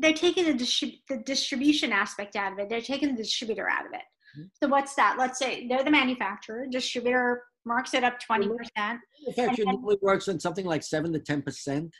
they're 0.00 0.12
taking 0.12 0.44
the, 0.44 0.54
distrib- 0.54 1.00
the 1.08 1.18
distribution 1.18 1.92
aspect 1.92 2.36
out 2.36 2.52
of 2.52 2.58
it. 2.58 2.68
They're 2.68 2.80
taking 2.80 3.10
the 3.14 3.22
distributor 3.22 3.68
out 3.68 3.86
of 3.86 3.92
it. 3.92 4.02
Mhm. 4.38 4.50
So 4.62 4.68
what's 4.68 4.94
that? 4.94 5.16
Let's 5.18 5.38
say 5.38 5.66
they're 5.68 5.84
the 5.84 5.90
manufacturer. 5.90 6.66
Distributor 6.70 7.42
marks 7.64 7.94
it 7.94 8.04
up 8.04 8.20
twenty 8.20 8.48
percent. 8.48 9.00
Manufacturer 9.26 9.64
normally 9.66 9.96
works 10.02 10.28
on 10.28 10.38
something 10.40 10.64
like 10.66 10.82
seven 10.82 11.12
to 11.12 11.18
ten 11.20 11.42
percent. 11.42 11.94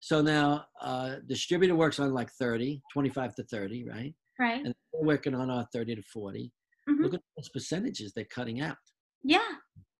So 0.00 0.20
now 0.20 0.64
uh, 0.80 1.16
distributor 1.28 1.76
works 1.76 2.00
on 2.00 2.12
like 2.12 2.28
30, 2.32 2.82
25 2.92 3.36
to 3.36 3.44
30, 3.44 3.84
right? 3.88 4.12
Right. 4.36 4.64
And 4.64 4.74
we're 4.92 5.06
working 5.06 5.32
on 5.32 5.48
our 5.48 5.64
30 5.72 5.94
to 5.94 6.02
40. 6.02 6.50
Mhm. 6.90 7.02
Look 7.04 7.14
at 7.14 7.20
those 7.36 7.48
percentages 7.50 8.12
they're 8.12 8.24
cutting 8.24 8.60
out. 8.60 8.76
Yeah. 9.22 9.46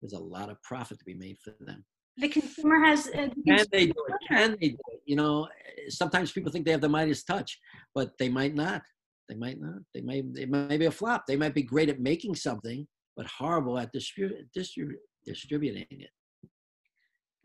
There's 0.00 0.14
a 0.14 0.18
lot 0.18 0.50
of 0.50 0.60
profit 0.64 0.98
to 0.98 1.04
be 1.04 1.14
made 1.14 1.36
for 1.38 1.54
them. 1.60 1.84
The 2.18 2.28
consumer 2.28 2.84
has. 2.84 3.08
Uh, 3.08 3.28
the 3.34 3.42
Can 3.46 3.66
they 3.72 3.86
do 3.86 3.94
it? 4.08 4.14
Can 4.28 4.56
they 4.60 4.68
do 4.68 4.76
it? 4.92 5.00
You 5.06 5.16
know, 5.16 5.48
sometimes 5.88 6.32
people 6.32 6.52
think 6.52 6.64
they 6.64 6.72
have 6.72 6.80
the 6.80 6.88
Midas 6.88 7.24
touch, 7.24 7.58
but 7.94 8.12
they 8.18 8.28
might 8.28 8.54
not. 8.54 8.82
They 9.28 9.34
might 9.34 9.60
not. 9.60 9.80
They 9.94 10.02
may. 10.02 10.22
It 10.36 10.50
might 10.50 10.78
be 10.78 10.86
a 10.86 10.90
flop. 10.90 11.24
They 11.26 11.36
might 11.36 11.54
be 11.54 11.62
great 11.62 11.88
at 11.88 12.00
making 12.00 12.34
something, 12.34 12.86
but 13.16 13.26
horrible 13.26 13.78
at 13.78 13.92
distribu- 13.94 14.46
distribu- 14.56 14.96
distributing 15.24 15.86
it. 15.90 16.10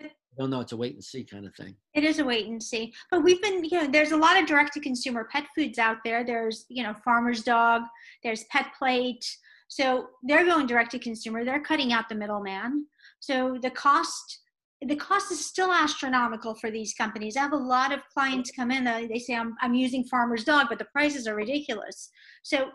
I 0.01 0.41
don't 0.41 0.51
know. 0.51 0.59
It's 0.59 0.71
a 0.71 0.77
wait 0.77 0.93
and 0.93 1.03
see 1.03 1.23
kind 1.23 1.47
of 1.47 1.55
thing. 1.55 1.75
It 1.95 2.03
is 2.03 2.19
a 2.19 2.25
wait 2.25 2.45
and 2.45 2.61
see. 2.61 2.93
But 3.09 3.23
we've 3.23 3.41
been, 3.41 3.63
you 3.63 3.81
know, 3.81 3.87
there's 3.87 4.11
a 4.11 4.17
lot 4.17 4.39
of 4.39 4.45
direct 4.45 4.73
to 4.73 4.79
consumer 4.79 5.27
pet 5.31 5.47
foods 5.55 5.79
out 5.79 5.97
there. 6.05 6.23
There's, 6.23 6.65
you 6.69 6.83
know, 6.83 6.93
Farmer's 7.03 7.41
Dog, 7.41 7.81
there's 8.23 8.43
Pet 8.51 8.67
Plate. 8.77 9.25
So 9.67 10.09
they're 10.21 10.45
going 10.45 10.67
direct 10.67 10.91
to 10.91 10.99
consumer. 10.99 11.43
They're 11.43 11.63
cutting 11.63 11.91
out 11.91 12.07
the 12.07 12.15
middleman. 12.15 12.85
So 13.19 13.57
the 13.63 13.71
cost, 13.71 14.41
the 14.85 14.95
cost 14.95 15.31
is 15.31 15.43
still 15.43 15.71
astronomical 15.71 16.53
for 16.55 16.69
these 16.69 16.93
companies. 16.93 17.35
I 17.35 17.41
have 17.41 17.53
a 17.53 17.57
lot 17.57 17.91
of 17.91 18.07
clients 18.13 18.51
come 18.51 18.69
in. 18.69 18.85
Uh, 18.85 19.03
they 19.09 19.19
say, 19.19 19.35
I'm, 19.35 19.55
I'm 19.61 19.73
using 19.73 20.03
Farmer's 20.03 20.43
Dog, 20.43 20.67
but 20.69 20.77
the 20.77 20.85
prices 20.85 21.27
are 21.27 21.35
ridiculous. 21.35 22.09
So 22.43 22.69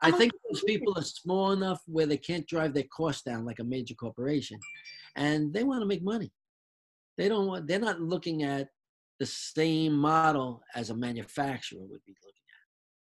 I 0.00 0.10
think 0.10 0.32
those 0.48 0.62
people 0.62 0.94
are 0.96 1.02
small 1.02 1.52
enough 1.52 1.82
where 1.86 2.06
they 2.06 2.16
can't 2.16 2.46
drive 2.46 2.74
their 2.74 2.84
costs 2.84 3.22
down 3.22 3.44
like 3.44 3.58
a 3.58 3.64
major 3.64 3.94
corporation, 3.94 4.58
and 5.16 5.52
they 5.52 5.64
want 5.64 5.82
to 5.82 5.86
make 5.86 6.02
money. 6.02 6.32
They 7.18 7.28
don't 7.28 7.46
want. 7.46 7.66
They're 7.66 7.78
not 7.78 8.00
looking 8.00 8.42
at 8.42 8.68
the 9.18 9.26
same 9.26 9.92
model 9.94 10.62
as 10.74 10.90
a 10.90 10.94
manufacturer 10.94 11.80
would 11.80 12.04
be 12.04 12.14
looking 12.22 12.44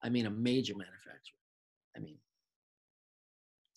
at. 0.04 0.08
I 0.08 0.10
mean, 0.10 0.26
a 0.26 0.32
major 0.32 0.73
manufacturer. 0.76 1.39
I 1.95 2.00
mean, 2.00 2.17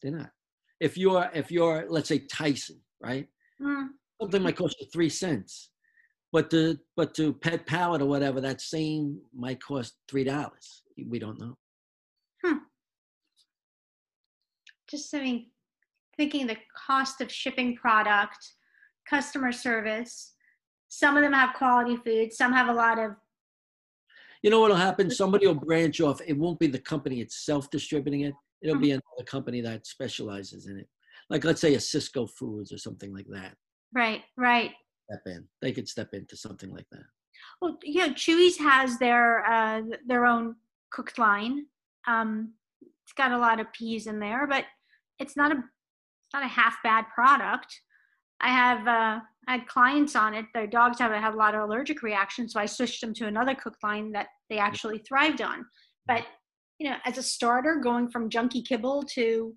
they're 0.03 0.13
not. 0.13 0.31
If 0.79 0.97
you're, 0.97 1.29
if 1.35 1.51
you're, 1.51 1.87
let's 1.89 2.09
say 2.09 2.21
Tyson, 2.21 2.81
right? 3.03 3.27
mm, 3.61 3.89
Something 4.21 4.43
might 4.43 4.57
cost 4.57 4.77
you 4.81 4.87
three 4.93 5.09
cents, 5.09 5.71
but 6.33 6.51
to 6.51 6.79
but 6.97 7.15
to 7.15 7.33
Pet 7.33 7.67
Palette 7.67 8.03
or 8.03 8.07
whatever, 8.07 8.41
that 8.41 8.61
same 8.61 9.19
might 9.35 9.63
cost 9.63 9.95
three 10.09 10.25
dollars. 10.25 10.83
We 11.09 11.19
don't 11.19 11.41
know. 11.41 11.57
just 14.91 15.15
I 15.15 15.21
mean, 15.21 15.47
thinking 16.17 16.47
the 16.47 16.57
cost 16.77 17.21
of 17.21 17.31
shipping 17.31 17.77
product, 17.77 18.55
customer 19.09 19.53
service. 19.53 20.35
Some 20.89 21.17
of 21.17 21.23
them 21.23 21.33
have 21.33 21.55
quality 21.55 21.97
food. 21.97 22.33
Some 22.33 22.53
have 22.53 22.69
a 22.69 22.73
lot 22.73 22.99
of 22.99 23.13
You 24.43 24.51
know 24.51 24.61
what'll 24.61 24.77
happen? 24.77 25.11
Somebody 25.11 25.47
will 25.47 25.55
branch 25.55 26.01
off. 26.01 26.21
It 26.27 26.37
won't 26.37 26.59
be 26.59 26.67
the 26.67 26.81
company 26.81 27.21
itself 27.21 27.71
distributing 27.71 28.23
it. 28.23 28.35
It'll 28.61 28.79
be 28.79 28.93
uh-huh. 28.93 29.01
another 29.17 29.27
company 29.27 29.61
that 29.61 29.87
specializes 29.87 30.67
in 30.67 30.79
it. 30.79 30.89
Like 31.31 31.45
let's 31.45 31.61
say 31.61 31.75
a 31.75 31.79
Sysco 31.79 32.29
Foods 32.29 32.73
or 32.73 32.79
something 32.79 33.15
like 33.15 33.27
that. 33.31 33.55
Right, 33.95 34.23
right. 34.37 34.73
Step 35.11 35.23
in. 35.27 35.45
They 35.61 35.73
could 35.73 35.89
step 35.89 36.11
into 36.13 36.37
something 36.37 36.71
like 36.71 36.87
that. 36.93 37.05
Well, 37.61 37.79
you 37.83 38.07
know, 38.07 38.13
Chewy's 38.13 38.59
has 38.59 38.99
their 38.99 39.45
uh, 39.45 39.83
their 40.07 40.27
own 40.27 40.57
cooked 40.91 41.19
line. 41.19 41.67
Um, 42.07 42.55
it's 42.81 43.13
got 43.17 43.33
a 43.33 43.39
lot 43.39 43.61
of 43.61 43.73
peas 43.73 44.07
in 44.07 44.19
there, 44.19 44.47
but 44.47 44.65
it's 45.19 45.37
not 45.37 45.53
a 45.53 45.57
it's 45.57 46.33
not 46.33 46.45
a 46.45 46.49
half 46.49 46.77
bad 46.85 47.07
product. 47.15 47.81
I 48.41 48.49
have 48.49 48.87
uh, 48.87 49.21
I 49.49 49.53
had 49.53 49.67
clients 49.67 50.17
on 50.17 50.35
it. 50.35 50.47
Their 50.55 50.67
dogs 50.67 50.99
have 51.01 51.13
had 51.13 51.35
a 51.35 51.37
lot 51.37 51.55
of 51.55 51.63
allergic 51.63 52.03
reactions, 52.03 52.53
so 52.53 52.61
I 52.61 52.67
switched 52.67 53.01
them 53.01 53.13
to 53.15 53.27
another 53.27 53.55
cooked 53.55 53.83
line 53.83 54.13
that 54.13 54.29
they 54.49 54.59
actually 54.59 54.99
thrived 54.99 55.43
on. 55.43 55.67
But 56.07 56.25
you 56.79 56.89
know, 56.89 56.97
as 57.05 57.19
a 57.19 57.23
starter, 57.23 57.81
going 57.83 58.09
from 58.09 58.31
junky 58.31 58.67
kibble 58.67 59.03
to 59.15 59.55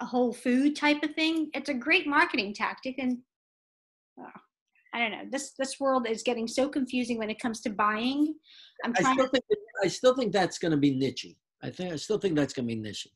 a 0.00 0.04
whole 0.04 0.32
food 0.32 0.76
type 0.76 1.02
of 1.02 1.14
thing, 1.14 1.50
it's 1.54 1.68
a 1.68 1.74
great 1.74 2.06
marketing 2.06 2.54
tactic. 2.54 2.96
And 2.98 3.18
uh, 4.20 4.30
I 4.92 4.98
don't 4.98 5.10
know, 5.10 5.24
this 5.30 5.52
this 5.58 5.78
world 5.80 6.06
is 6.08 6.22
getting 6.22 6.46
so 6.48 6.68
confusing 6.68 7.18
when 7.18 7.30
it 7.30 7.38
comes 7.40 7.60
to 7.62 7.70
buying. 7.70 8.34
I'm 8.84 8.92
I 8.96 9.00
trying 9.00 9.14
still 9.14 9.26
to 9.26 9.30
think 9.30 9.44
I 9.82 9.88
still 9.88 10.14
think 10.16 10.32
that's 10.32 10.58
going 10.58 10.72
to 10.72 10.76
be 10.78 10.92
nichey. 10.92 11.36
I 11.62 11.70
think 11.70 11.92
I 11.92 11.96
still 11.96 12.18
think 12.18 12.36
that's 12.36 12.52
going 12.52 12.68
to 12.68 12.74
be 12.74 12.80
nichey. 12.80 13.08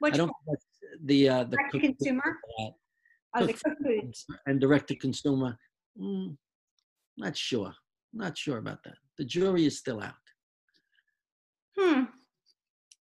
which 0.00 0.14
I 0.14 0.16
don't 0.18 0.28
think 0.28 0.36
that's 0.48 0.66
the 1.04 1.28
uh, 1.28 1.44
the 1.44 1.56
direct 1.56 1.72
to 1.72 1.80
cook- 1.80 1.96
consumer 1.98 2.38
or 2.58 3.46
the 3.46 3.54
foods. 3.82 4.26
and 4.46 4.60
direct 4.60 4.88
to 4.88 4.96
consumer. 4.96 5.56
Mm, 6.00 6.36
not 7.16 7.36
sure. 7.36 7.72
Not 8.12 8.38
sure 8.38 8.58
about 8.58 8.78
that. 8.84 8.94
The 9.18 9.24
jury 9.24 9.66
is 9.66 9.78
still 9.78 10.00
out. 10.00 10.14
Hmm. 11.76 12.02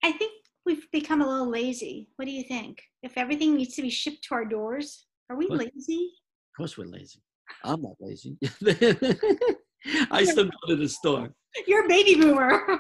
I 0.03 0.13
think 0.13 0.33
we've 0.71 0.91
become 0.93 1.21
a 1.21 1.27
little 1.29 1.51
lazy. 1.51 2.09
What 2.17 2.27
do 2.27 2.31
you 2.31 2.45
think? 2.45 2.81
If 3.03 3.13
everything 3.17 3.57
needs 3.57 3.75
to 3.75 3.83
be 3.83 3.91
shipped 3.91 4.23
to 4.29 4.35
our 4.35 4.45
doors, 4.45 5.07
are 5.29 5.37
we 5.37 5.47
What? 5.47 5.59
lazy? 5.75 6.13
Of 6.53 6.57
course, 6.57 6.79
we're 6.79 6.87
lazy. 6.87 7.21
I'm 7.65 7.83
not 7.83 7.97
lazy. 8.01 8.37
I 10.11 10.25
still 10.25 10.45
go 10.45 10.69
to 10.69 10.77
the 10.77 10.89
store. 10.89 11.33
You're 11.67 11.87
a 11.87 11.89
baby 11.89 12.15
boomer. 12.15 12.63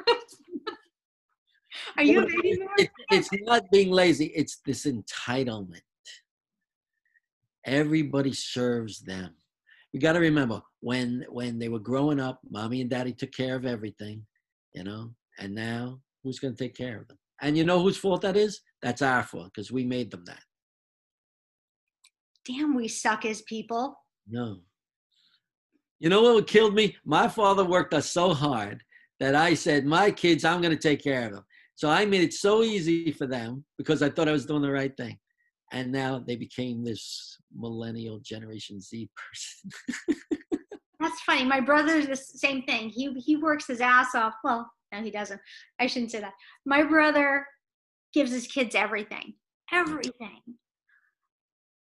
are 1.96 2.05
you 2.05 2.20
a 2.20 2.26
baby 2.26 2.57
boomer? 2.59 2.70
it- 2.79 2.90
it's 3.11 3.31
not 3.42 3.68
being 3.72 3.90
lazy, 3.90 4.26
it's 4.26 4.61
this 4.64 4.87
entitlement. 4.87 5.81
Everybody 7.66 8.33
serves 8.33 9.00
them. 9.00 9.35
You 9.92 9.98
got 10.00 10.12
to 10.12 10.20
remember 10.20 10.62
when 10.81 11.24
when 11.29 11.59
they 11.59 11.68
were 11.68 11.81
growing 11.81 12.20
up, 12.20 12.38
mommy 12.48 12.81
and 12.81 12.88
daddy 12.88 13.12
took 13.12 13.33
care 13.33 13.57
of 13.57 13.66
everything, 13.66 14.24
you 14.74 14.85
know, 14.85 15.12
and 15.40 15.53
now 15.55 16.00
who's 16.22 16.38
going 16.38 16.55
to 16.55 16.64
take 16.64 16.76
care 16.76 17.00
of 17.00 17.09
them? 17.09 17.18
And 17.42 17.57
you 17.57 17.64
know 17.64 17.83
whose 17.83 17.96
fault 17.96 18.22
that 18.22 18.37
is? 18.37 18.61
That's 18.83 19.03
our 19.03 19.22
fault 19.22 19.50
because 19.55 19.72
we 19.72 19.85
made 19.85 20.11
them 20.11 20.24
that. 20.26 20.42
Damn, 22.46 22.74
we 22.74 22.88
suck 22.88 23.24
as 23.24 23.42
people. 23.42 23.96
No. 24.29 24.61
You 25.98 26.09
know 26.09 26.22
what 26.22 26.46
killed 26.46 26.74
me? 26.74 26.96
My 27.05 27.29
father 27.29 27.64
worked 27.64 27.92
us 27.92 28.11
so 28.11 28.33
hard 28.33 28.83
that 29.20 29.35
I 29.35 29.55
said, 29.55 29.85
My 29.85 30.11
kids, 30.11 30.44
I'm 30.44 30.62
going 30.62 30.74
to 30.74 30.88
take 30.88 31.03
care 31.03 31.26
of 31.26 31.33
them. 31.33 31.44
So 31.74 31.88
I 31.88 32.05
made 32.05 32.22
it 32.22 32.35
so 32.35 32.62
easy 32.62 33.12
for 33.12 33.26
them 33.26 33.64
because 33.79 34.03
I 34.03 34.11
thought 34.11 34.29
I 34.29 34.33
was 34.33 34.46
doing 34.46 34.62
the 34.62 34.70
right 34.70 34.94
thing. 34.96 35.18
And 35.72 35.92
now 35.92 36.22
they 36.26 36.37
became 36.37 36.83
this 36.83 37.38
millennial 37.55 38.18
Generation 38.18 38.81
Z 38.81 39.09
person. 39.16 40.16
That's 41.00 41.20
funny. 41.22 41.44
My 41.44 41.61
brother's 41.61 42.07
the 42.07 42.16
same 42.16 42.62
thing. 42.64 42.90
He 42.90 43.12
he 43.14 43.37
works 43.37 43.66
his 43.66 43.81
ass 43.81 44.14
off. 44.14 44.35
Well, 44.44 44.70
no, 44.92 45.03
he 45.03 45.11
doesn't. 45.11 45.40
I 45.79 45.87
shouldn't 45.87 46.12
say 46.12 46.20
that. 46.20 46.35
My 46.66 46.83
brother 46.83 47.46
gives 48.12 48.33
his 48.33 48.46
kids 48.46 48.74
everything. 48.74 49.35
Everything. 49.72 50.40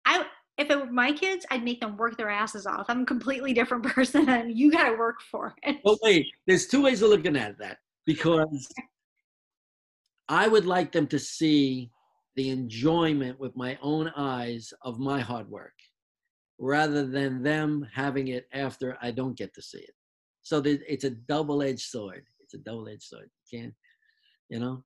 I 0.06 0.26
if 0.56 0.70
it 0.70 0.78
were 0.78 0.92
my 0.92 1.12
kids, 1.12 1.44
I'd 1.50 1.64
make 1.64 1.80
them 1.80 1.96
work 1.96 2.16
their 2.16 2.30
asses 2.30 2.66
off. 2.66 2.86
I'm 2.88 3.02
a 3.02 3.06
completely 3.06 3.52
different 3.52 3.84
person 3.94 4.28
and 4.28 4.56
you 4.56 4.70
gotta 4.70 4.96
work 4.96 5.20
for 5.30 5.54
it. 5.62 5.78
But 5.84 5.98
wait, 6.02 6.26
there's 6.46 6.66
two 6.66 6.82
ways 6.82 7.02
of 7.02 7.10
looking 7.10 7.36
at 7.36 7.58
that 7.58 7.78
because 8.06 8.68
I 10.28 10.48
would 10.48 10.64
like 10.64 10.92
them 10.92 11.06
to 11.08 11.18
see 11.18 11.90
the 12.36 12.50
enjoyment 12.50 13.38
with 13.38 13.56
my 13.56 13.78
own 13.82 14.10
eyes 14.16 14.72
of 14.82 14.98
my 14.98 15.20
hard 15.20 15.48
work 15.50 15.74
rather 16.58 17.06
than 17.06 17.42
them 17.42 17.86
having 17.92 18.28
it 18.28 18.46
after 18.52 18.96
I 19.02 19.10
don't 19.10 19.36
get 19.36 19.54
to 19.54 19.62
see 19.62 19.78
it. 19.78 19.94
So 20.42 20.62
it's 20.64 21.04
a 21.04 21.10
double 21.10 21.62
edged 21.62 21.80
sword. 21.80 22.24
A 22.54 22.58
double 22.58 22.88
edged 22.88 23.02
sword. 23.02 23.30
You 23.50 23.60
can't, 23.60 23.74
you 24.48 24.60
know? 24.60 24.84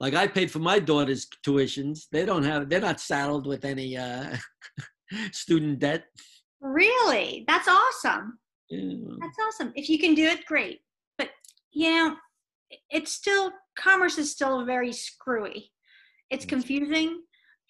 Like 0.00 0.14
I 0.14 0.26
paid 0.26 0.50
for 0.50 0.58
my 0.58 0.78
daughter's 0.78 1.26
tuitions. 1.46 2.06
They 2.10 2.24
don't 2.24 2.42
have, 2.42 2.68
they're 2.68 2.80
not 2.80 3.00
saddled 3.00 3.46
with 3.46 3.64
any 3.64 3.96
uh, 3.96 4.36
student 5.32 5.78
debt. 5.78 6.04
Really? 6.60 7.44
That's 7.46 7.68
awesome. 7.68 8.38
Yeah, 8.70 9.14
That's 9.20 9.36
awesome. 9.46 9.72
If 9.76 9.88
you 9.88 9.98
can 9.98 10.14
do 10.14 10.24
it, 10.24 10.46
great. 10.46 10.80
But 11.18 11.30
you 11.72 11.90
know, 11.90 12.16
it's 12.90 13.12
still 13.12 13.52
commerce 13.76 14.18
is 14.18 14.30
still 14.30 14.64
very 14.64 14.92
screwy. 14.92 15.70
It's 16.30 16.44
confusing, 16.44 17.20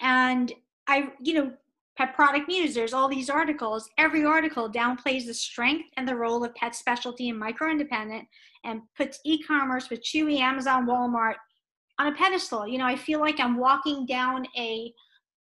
and 0.00 0.52
I, 0.86 1.08
you 1.20 1.34
know, 1.34 1.52
pet 1.96 2.14
product 2.14 2.48
news. 2.48 2.74
There's 2.74 2.92
all 2.92 3.08
these 3.08 3.30
articles. 3.30 3.88
Every 3.98 4.24
article 4.24 4.70
downplays 4.70 5.26
the 5.26 5.34
strength 5.34 5.88
and 5.96 6.06
the 6.06 6.16
role 6.16 6.44
of 6.44 6.54
pet 6.54 6.74
specialty 6.74 7.28
and 7.28 7.38
micro 7.38 7.70
independent, 7.70 8.26
and 8.64 8.82
puts 8.96 9.20
e-commerce 9.24 9.90
with 9.90 10.02
Chewy, 10.02 10.38
Amazon, 10.40 10.86
Walmart 10.86 11.34
on 11.98 12.08
a 12.08 12.16
pedestal. 12.16 12.66
You 12.66 12.78
know, 12.78 12.86
I 12.86 12.96
feel 12.96 13.20
like 13.20 13.38
I'm 13.38 13.56
walking 13.56 14.06
down 14.06 14.44
a 14.56 14.92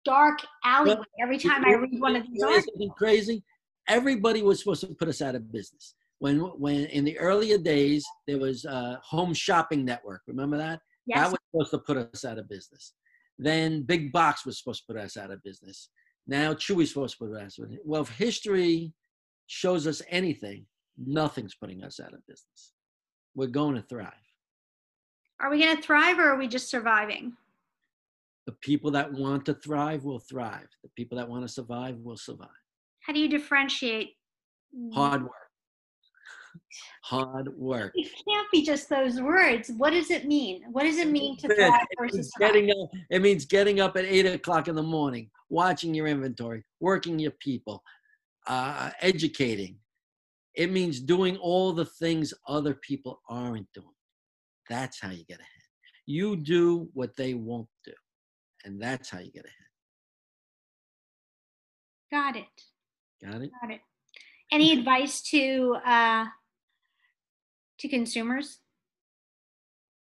dark 0.04 0.40
alleyway 0.64 1.04
every 1.22 1.38
time 1.38 1.64
I 1.64 1.74
read 1.74 2.00
one 2.00 2.16
of 2.16 2.24
these 2.26 2.42
articles. 2.42 2.90
crazy? 2.96 3.42
Everybody 3.88 4.42
was 4.42 4.58
supposed 4.58 4.80
to 4.82 4.94
put 4.94 5.08
us 5.08 5.20
out 5.20 5.34
of 5.34 5.52
business. 5.52 5.94
when 6.20 6.38
when 6.38 6.84
in 6.86 7.04
the 7.04 7.18
earlier 7.18 7.58
days 7.58 8.04
there 8.26 8.38
was 8.38 8.64
a 8.64 9.00
home 9.04 9.34
shopping 9.34 9.84
network. 9.84 10.22
Remember 10.26 10.56
that? 10.56 10.80
Yes. 11.06 11.18
That 11.18 11.30
was 11.30 11.38
supposed 11.50 11.70
to 11.72 11.78
put 11.78 11.96
us 11.96 12.24
out 12.24 12.38
of 12.38 12.48
business. 12.48 12.94
Then 13.38 13.82
Big 13.82 14.12
Box 14.12 14.46
was 14.46 14.58
supposed 14.58 14.84
to 14.86 14.92
put 14.92 15.02
us 15.02 15.16
out 15.16 15.30
of 15.30 15.42
business. 15.42 15.88
Now 16.26 16.54
Chewy's 16.54 16.90
supposed 16.90 17.18
to 17.18 17.24
put 17.24 17.35
us 17.35 17.59
out 17.59 17.64
of 17.64 17.70
business. 17.70 17.85
Well, 17.85 18.02
if 18.02 18.09
history 18.11 18.92
shows 19.46 19.87
us 19.87 20.02
anything, 20.09 20.66
nothing's 20.96 21.54
putting 21.54 21.83
us 21.83 22.00
out 22.00 22.14
of 22.14 22.26
business. 22.26 22.72
We're 23.35 23.48
going 23.48 23.76
to 23.76 23.83
thrive. 23.83 24.12
Are 25.40 25.50
we 25.50 25.62
going 25.62 25.76
to 25.76 25.83
thrive 25.83 26.18
or 26.18 26.30
are 26.30 26.37
we 26.37 26.46
just 26.46 26.68
surviving? 26.70 27.33
The 28.46 28.52
people 28.52 28.90
that 28.92 29.12
want 29.12 29.46
to 29.46 29.54
thrive 29.54 30.04
will 30.04 30.18
thrive. 30.18 30.68
The 30.83 30.90
people 30.96 31.16
that 31.18 31.28
want 31.28 31.46
to 31.46 31.48
survive 31.48 31.96
will 31.98 32.16
survive. 32.16 32.48
How 33.00 33.12
do 33.12 33.20
you 33.20 33.28
differentiate? 33.28 34.16
Hard 34.92 35.22
work. 35.22 35.49
Hard 37.04 37.48
work. 37.56 37.92
It 37.94 38.10
can't 38.28 38.46
be 38.52 38.62
just 38.64 38.88
those 38.88 39.20
words. 39.20 39.70
What 39.76 39.90
does 39.90 40.10
it 40.10 40.26
mean? 40.26 40.64
What 40.72 40.84
does 40.84 40.98
it 40.98 41.08
mean 41.08 41.36
to 41.38 41.46
It 41.48 41.56
thrive 41.56 41.72
means 41.72 41.88
versus 41.98 42.32
survive? 42.32 42.54
getting 42.54 42.70
up, 42.70 42.90
it 43.10 43.22
means 43.22 43.44
getting 43.44 43.80
up 43.80 43.96
at 43.96 44.04
eight 44.04 44.26
o'clock 44.26 44.68
in 44.68 44.74
the 44.74 44.82
morning, 44.82 45.30
watching 45.48 45.94
your 45.94 46.06
inventory, 46.06 46.62
working 46.80 47.18
your 47.18 47.32
people, 47.32 47.82
uh, 48.46 48.90
educating. 49.00 49.78
It 50.54 50.70
means 50.70 51.00
doing 51.00 51.36
all 51.36 51.72
the 51.72 51.84
things 51.84 52.34
other 52.46 52.74
people 52.74 53.20
aren't 53.28 53.72
doing. 53.72 53.86
That's 54.68 55.00
how 55.00 55.10
you 55.10 55.24
get 55.24 55.38
ahead. 55.38 55.48
You 56.06 56.36
do 56.36 56.88
what 56.92 57.16
they 57.16 57.34
won't 57.34 57.68
do, 57.84 57.92
and 58.64 58.80
that's 58.80 59.10
how 59.10 59.20
you 59.20 59.30
get 59.30 59.44
ahead. 59.44 59.54
Got 62.10 62.36
it. 62.36 62.46
Got 63.24 63.42
it? 63.42 63.50
Got 63.62 63.70
it. 63.72 63.80
Any 64.52 64.72
advice 64.72 65.22
to 65.30 65.76
uh, 65.86 66.24
to 67.80 67.88
consumers? 67.88 68.60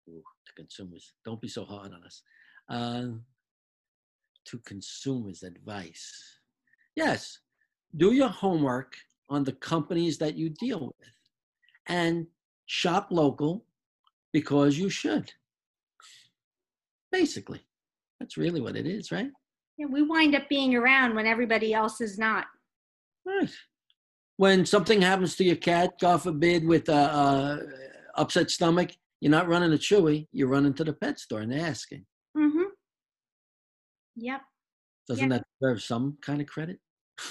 Ooh, 0.09 0.21
to 0.45 0.53
consumers, 0.55 1.13
don't 1.25 1.41
be 1.41 1.47
so 1.47 1.65
hard 1.65 1.93
on 1.93 2.03
us. 2.03 2.21
Uh, 2.69 3.17
to 4.45 4.59
consumers, 4.65 5.43
advice. 5.43 6.39
Yes, 6.95 7.39
do 7.95 8.13
your 8.13 8.29
homework 8.29 8.93
on 9.29 9.43
the 9.43 9.53
companies 9.53 10.17
that 10.17 10.35
you 10.35 10.49
deal 10.49 10.93
with 10.99 11.09
and 11.87 12.27
shop 12.65 13.07
local 13.09 13.65
because 14.31 14.77
you 14.77 14.89
should. 14.89 15.31
Basically, 17.11 17.61
that's 18.19 18.37
really 18.37 18.61
what 18.61 18.75
it 18.75 18.85
is, 18.85 19.11
right? 19.11 19.29
Yeah, 19.77 19.87
we 19.89 20.01
wind 20.01 20.35
up 20.35 20.49
being 20.49 20.75
around 20.75 21.15
when 21.15 21.25
everybody 21.25 21.73
else 21.73 22.01
is 22.01 22.17
not. 22.17 22.45
Right. 23.25 23.49
When 24.37 24.65
something 24.65 25.01
happens 25.01 25.35
to 25.35 25.43
your 25.43 25.55
cat, 25.57 25.93
God 26.01 26.21
forbid, 26.23 26.65
with 26.65 26.89
a, 26.89 26.93
a 26.93 27.59
upset 28.15 28.49
stomach, 28.49 28.91
you're 29.21 29.31
not 29.31 29.47
running 29.47 29.71
to 29.71 29.77
Chewy, 29.77 30.27
you're 30.31 30.47
running 30.49 30.73
to 30.75 30.83
the 30.83 30.93
pet 30.93 31.19
store 31.19 31.41
and 31.41 31.51
they're 31.51 31.65
asking. 31.65 32.05
Mm-hmm. 32.37 32.63
Yep. 34.17 34.41
Doesn't 35.07 35.31
Yeah. 35.31 35.37
that 35.37 35.45
deserve 35.61 35.81
some 35.83 36.17
kind 36.21 36.41
of 36.41 36.47
credit? 36.47 36.79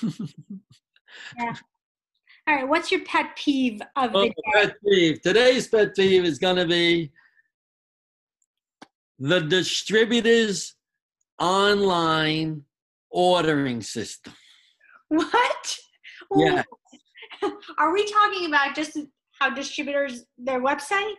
yeah. 0.03 1.55
All 2.49 2.55
right. 2.57 2.69
What's 2.69 2.91
your 2.91 3.05
pet 3.05 3.37
peeve 3.37 3.81
of 3.97 4.13
the 4.13 4.19
Oh, 4.19 4.25
day? 4.25 4.35
pet 4.55 4.75
peeve. 4.85 5.23
Today's 5.23 5.69
pet 5.69 5.95
peeve 5.95 6.25
is 6.25 6.39
going 6.39 6.57
to 6.57 6.67
be 6.67 7.13
the 9.19 9.41
distributor's 9.41 10.75
online 11.39 12.63
ordering 13.11 13.81
system. 13.83 14.33
What? 15.09 15.77
Yeah. 16.37 16.63
Are 17.79 17.93
we 17.93 18.11
talking 18.11 18.47
about 18.47 18.75
just 18.75 18.99
how 19.39 19.51
distributors 19.51 20.25
their 20.39 20.61
website? 20.61 21.15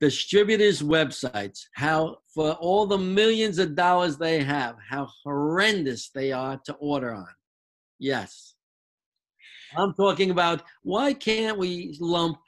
Distributors' 0.00 0.82
websites, 0.82 1.60
how 1.72 2.18
for 2.34 2.52
all 2.52 2.86
the 2.86 2.98
millions 2.98 3.58
of 3.58 3.74
dollars 3.74 4.18
they 4.18 4.42
have, 4.42 4.76
how 4.88 5.08
horrendous 5.24 6.10
they 6.10 6.32
are 6.32 6.60
to 6.66 6.74
order 6.74 7.14
on. 7.14 7.28
Yes. 7.98 8.54
I'm 9.76 9.94
talking 9.94 10.30
about 10.30 10.62
why 10.82 11.14
can't 11.14 11.58
we 11.58 11.96
lump, 11.98 12.38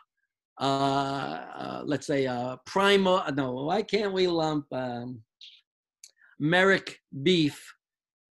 uh, 0.60 0.64
uh, 0.64 1.82
let's 1.86 2.06
say, 2.06 2.26
uh, 2.26 2.56
Primo, 2.66 3.22
no, 3.30 3.52
why 3.52 3.82
can't 3.82 4.12
we 4.12 4.26
lump 4.26 4.66
um, 4.72 5.22
Merrick 6.38 7.00
beef, 7.22 7.74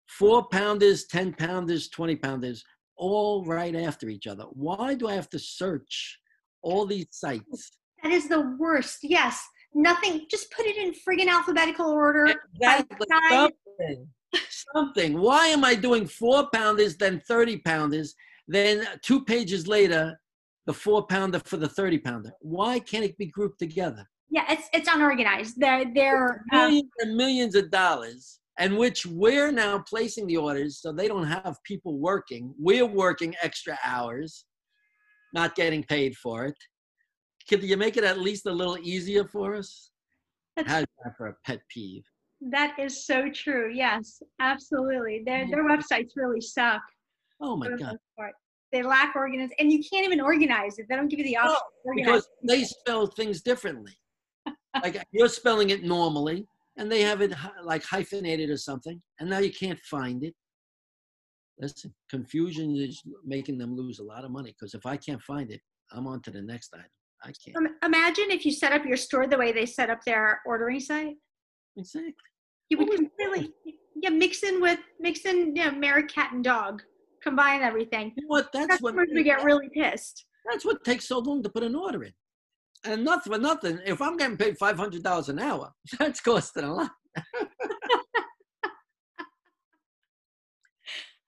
four 0.07 0.47
pounders, 0.47 1.05
10 1.07 1.33
pounders, 1.33 1.89
20 1.89 2.15
pounders, 2.15 2.63
all 3.01 3.43
right 3.43 3.75
after 3.75 4.07
each 4.09 4.27
other? 4.27 4.43
Why 4.51 4.93
do 4.93 5.07
I 5.07 5.15
have 5.15 5.29
to 5.31 5.39
search 5.39 6.19
all 6.61 6.85
these 6.85 7.07
sites? 7.09 7.71
That 8.03 8.11
is 8.11 8.29
the 8.29 8.55
worst. 8.59 8.99
Yes. 9.01 9.43
Nothing. 9.73 10.27
Just 10.29 10.51
put 10.51 10.65
it 10.65 10.77
in 10.77 10.93
friggin' 10.93 11.29
alphabetical 11.29 11.87
order. 11.87 12.27
Exactly. 12.55 13.07
Something. 13.29 14.07
Something. 14.73 15.19
Why 15.19 15.47
am 15.47 15.65
I 15.65 15.73
doing 15.75 16.05
four 16.05 16.47
pounders, 16.53 16.95
then 16.95 17.21
30 17.27 17.57
pounders, 17.59 18.13
then 18.47 18.85
two 19.01 19.25
pages 19.25 19.67
later, 19.67 20.19
the 20.67 20.73
four 20.73 21.07
pounder 21.07 21.39
for 21.39 21.57
the 21.57 21.67
30 21.67 21.97
pounder? 21.99 22.31
Why 22.41 22.79
can't 22.79 23.03
it 23.03 23.17
be 23.17 23.25
grouped 23.25 23.59
together? 23.59 24.05
Yeah, 24.29 24.45
it's 24.49 24.69
it's 24.71 24.87
unorganized. 24.89 25.55
They're 25.57 25.91
they're 25.93 26.45
um, 26.53 26.59
Millions 26.59 26.91
and 26.99 27.17
millions 27.17 27.55
of 27.55 27.69
dollars, 27.69 28.39
and 28.61 28.77
which 28.77 29.07
we're 29.07 29.51
now 29.51 29.79
placing 29.89 30.27
the 30.27 30.37
orders 30.37 30.79
so 30.81 30.91
they 30.93 31.07
don't 31.07 31.25
have 31.25 31.57
people 31.65 31.97
working. 31.97 32.53
We're 32.59 32.85
working 32.85 33.33
extra 33.41 33.77
hours, 33.83 34.45
not 35.33 35.55
getting 35.55 35.83
paid 35.83 36.15
for 36.15 36.45
it. 36.45 36.53
Could 37.49 37.63
you 37.63 37.75
make 37.75 37.97
it 37.97 38.03
at 38.03 38.19
least 38.19 38.45
a 38.45 38.51
little 38.51 38.77
easier 38.77 39.25
for 39.25 39.55
us? 39.55 39.89
That's- 40.55 40.71
How's 40.71 40.85
that 41.03 41.17
for 41.17 41.27
a 41.27 41.35
pet 41.45 41.61
peeve? 41.73 42.03
that 42.49 42.75
is 42.79 43.05
so 43.05 43.29
true. 43.29 43.71
Yes, 43.71 44.19
absolutely. 44.39 45.21
Their 45.23 45.47
their 45.47 45.63
websites 45.63 46.11
really 46.15 46.41
suck. 46.41 46.81
Oh 47.39 47.55
my 47.55 47.69
God. 47.69 47.97
They 48.71 48.81
lack 48.83 49.15
organized, 49.15 49.53
and 49.59 49.71
you 49.71 49.83
can't 49.83 50.05
even 50.05 50.21
organize 50.21 50.79
it. 50.79 50.85
They 50.89 50.95
don't 50.95 51.07
give 51.07 51.19
you 51.19 51.25
the 51.25 51.37
option. 51.37 51.57
No, 51.85 51.93
to 51.93 51.99
organize 51.99 52.05
because 52.07 52.29
they 52.47 52.63
spell 52.63 53.05
things 53.05 53.41
differently. 53.41 53.93
like 54.83 55.03
you're 55.11 55.27
spelling 55.27 55.69
it 55.69 55.83
normally, 55.83 56.47
and 56.81 56.91
they 56.91 57.01
have 57.01 57.21
it 57.21 57.31
like 57.63 57.83
hyphenated 57.83 58.49
or 58.49 58.57
something, 58.57 58.99
and 59.19 59.29
now 59.29 59.37
you 59.37 59.53
can't 59.53 59.79
find 59.85 60.23
it. 60.23 60.33
Listen, 61.59 61.93
confusion 62.09 62.75
is 62.75 63.03
making 63.23 63.59
them 63.59 63.75
lose 63.75 63.99
a 63.99 64.03
lot 64.03 64.25
of 64.25 64.31
money 64.31 64.55
because 64.59 64.73
if 64.73 64.87
I 64.87 64.97
can't 64.97 65.21
find 65.21 65.51
it, 65.51 65.61
I'm 65.91 66.07
on 66.07 66.23
to 66.23 66.31
the 66.31 66.41
next 66.41 66.73
item. 66.73 66.87
I 67.23 67.31
can't. 67.45 67.55
Um, 67.55 67.75
imagine 67.85 68.31
if 68.31 68.47
you 68.47 68.51
set 68.51 68.73
up 68.73 68.83
your 68.83 68.97
store 68.97 69.27
the 69.27 69.37
way 69.37 69.51
they 69.51 69.67
set 69.67 69.91
up 69.91 70.03
their 70.03 70.41
ordering 70.43 70.79
site. 70.79 71.17
Exactly. 71.77 72.13
You 72.69 72.79
would 72.79 72.89
What 72.89 72.97
completely 72.97 73.53
yeah 74.01 74.09
mix 74.09 74.41
in 74.41 74.59
with 74.59 74.79
mix 74.99 75.25
in 75.25 75.55
you 75.55 75.65
know, 75.65 75.71
Mary 75.73 76.03
cat 76.07 76.31
and 76.33 76.43
dog, 76.43 76.81
combine 77.21 77.61
everything. 77.61 78.11
You 78.17 78.23
know 78.23 78.29
what? 78.29 78.51
That's 78.53 78.81
what. 78.81 78.95
Customers 78.95 79.09
would 79.13 79.23
get 79.23 79.43
really 79.43 79.69
pissed. 79.71 80.25
That's 80.49 80.65
what 80.65 80.83
takes 80.83 81.07
so 81.07 81.19
long 81.19 81.43
to 81.43 81.49
put 81.49 81.61
an 81.61 81.75
order 81.75 82.03
in. 82.05 82.13
And 82.83 83.03
not 83.05 83.23
for 83.23 83.37
nothing. 83.37 83.79
If 83.85 84.01
I'm 84.01 84.17
getting 84.17 84.37
paid 84.37 84.57
five 84.57 84.77
hundred 84.77 85.03
dollars 85.03 85.29
an 85.29 85.39
hour, 85.39 85.71
that's 85.99 86.19
costing 86.19 86.63
a 86.63 86.73
lot. 86.73 86.91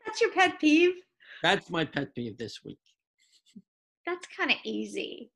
That's 0.06 0.22
your 0.22 0.32
pet 0.32 0.60
peeve. 0.60 0.94
That's 1.42 1.72
my 1.72 1.86
pet 1.86 2.14
peeve 2.14 2.38
this 2.38 2.60
week. 2.64 2.78
That's 4.06 4.28
kind 4.38 4.52
of 4.52 4.58
easy. 4.64 5.32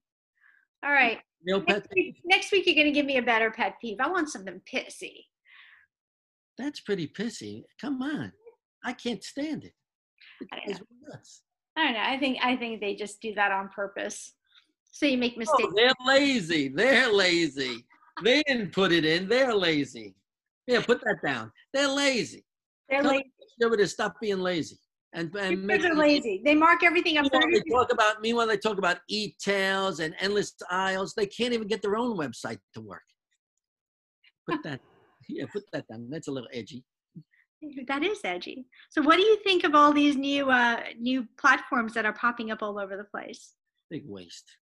All 0.86 0.92
right. 0.92 1.20
Real 1.46 1.62
pet 1.62 1.78
Next 1.78 1.88
peeve. 1.92 2.06
week, 2.06 2.22
next 2.26 2.52
week 2.52 2.66
you're 2.68 2.76
going 2.76 2.86
to 2.86 2.92
give 2.92 3.06
me 3.06 3.18
a 3.18 3.24
better 3.24 3.50
pet 3.50 3.76
peeve. 3.82 3.98
I 4.00 4.08
want 4.08 4.30
something 4.30 4.62
pissy. 4.72 5.24
That's 6.58 6.80
pretty 6.82 7.08
pissy. 7.08 7.64
Come 7.82 8.02
on. 8.04 8.32
I 8.84 8.94
can't 8.94 9.24
stand 9.24 9.64
it. 9.64 9.74
I 10.52 10.60
don't 10.68 10.82
nuts. 11.10 11.42
I 11.76 11.84
don't 11.86 11.94
know. 11.94 12.04
I 12.04 12.20
think 12.20 12.38
I 12.44 12.56
think 12.56 12.80
they 12.80 12.96
just 12.96 13.22
do 13.22 13.34
that 13.36 13.52
on 13.52 13.70
purpose. 13.70 14.34
So 14.98 15.06
you 15.06 15.18
make 15.20 15.38
mistakes. 15.38 15.70
Oh, 15.70 15.74
they're 15.76 15.94
lazy. 16.08 16.70
They're 16.70 17.14
lazy. 17.14 17.86
They 18.24 18.42
didn't 18.48 18.74
put 18.74 18.92
it 18.92 19.06
in. 19.06 19.28
They're 19.28 19.54
lazy. 19.54 20.16
Yeah, 20.66 20.82
put 20.82 21.02
that 21.02 21.18
down. 21.24 21.52
They're 21.72 21.88
lazy. 21.88 22.44
They're 22.90 23.04
lazy. 23.04 23.32
distributors 23.40 23.94
stop 23.94 24.20
being 24.20 24.40
lazy. 24.40 24.80
And, 25.14 25.34
and 25.36 25.70
they're 25.70 25.94
lazy. 25.94 26.42
They 26.44 26.56
mark 26.56 26.84
everything 26.84 27.20
up. 27.20 27.26
Meanwhile, 27.32 27.52
they 27.52 27.70
talk 27.72 27.94
about 27.94 28.22
meanwhile 28.24 28.48
they 28.48 28.58
talk 28.58 28.80
about 28.80 28.98
e-tails 29.08 30.00
and 30.00 30.16
endless 30.20 30.56
aisles. 30.72 31.14
They 31.14 31.28
can't 31.28 31.54
even 31.54 31.68
get 31.68 31.84
their 31.84 31.96
own 31.96 32.18
website 32.18 32.58
to 32.74 32.82
work. 32.82 33.04
Put 34.50 34.64
that 34.64 34.82
yeah, 35.30 35.46
put 35.54 35.64
that 35.74 35.88
down. 35.88 36.08
That's 36.10 36.28
a 36.28 36.32
little 36.32 36.50
edgy. 36.52 36.84
That 37.88 38.04
is 38.04 38.20
edgy. 38.24 38.66
So 38.90 39.04
what 39.04 39.18
do 39.18 39.22
you 39.22 39.38
think 39.44 39.64
of 39.64 39.76
all 39.76 39.94
these 39.94 40.16
new 40.16 40.50
uh, 40.50 40.82
new 41.00 41.28
platforms 41.38 41.94
that 41.94 42.06
are 42.06 42.14
popping 42.14 42.50
up 42.50 42.64
all 42.64 42.80
over 42.80 42.98
the 42.98 43.04
place? 43.04 43.54
Big 43.92 44.04
waste. 44.08 44.58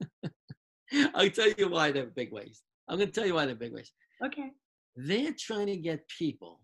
I'll 1.14 1.30
tell 1.30 1.52
you 1.56 1.68
why 1.68 1.92
they're 1.92 2.06
big 2.06 2.32
waste. 2.32 2.62
I'm 2.88 2.98
gonna 2.98 3.10
tell 3.10 3.26
you 3.26 3.34
why 3.34 3.46
they're 3.46 3.54
big 3.54 3.72
waste. 3.72 3.92
Okay. 4.24 4.50
they're 4.96 5.34
trying 5.38 5.66
to 5.66 5.76
get 5.76 6.08
people. 6.08 6.60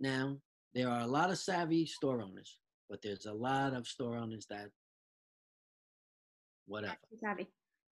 Now, 0.00 0.36
there 0.74 0.88
are 0.88 1.00
a 1.00 1.06
lot 1.06 1.30
of 1.30 1.38
savvy 1.38 1.86
store 1.86 2.20
owners, 2.22 2.58
but 2.90 3.00
there's 3.02 3.26
a 3.26 3.32
lot 3.32 3.74
of 3.74 3.86
store 3.86 4.16
owners 4.16 4.46
that 4.50 4.68
whatever. 6.66 6.96
Savvy. 7.22 7.48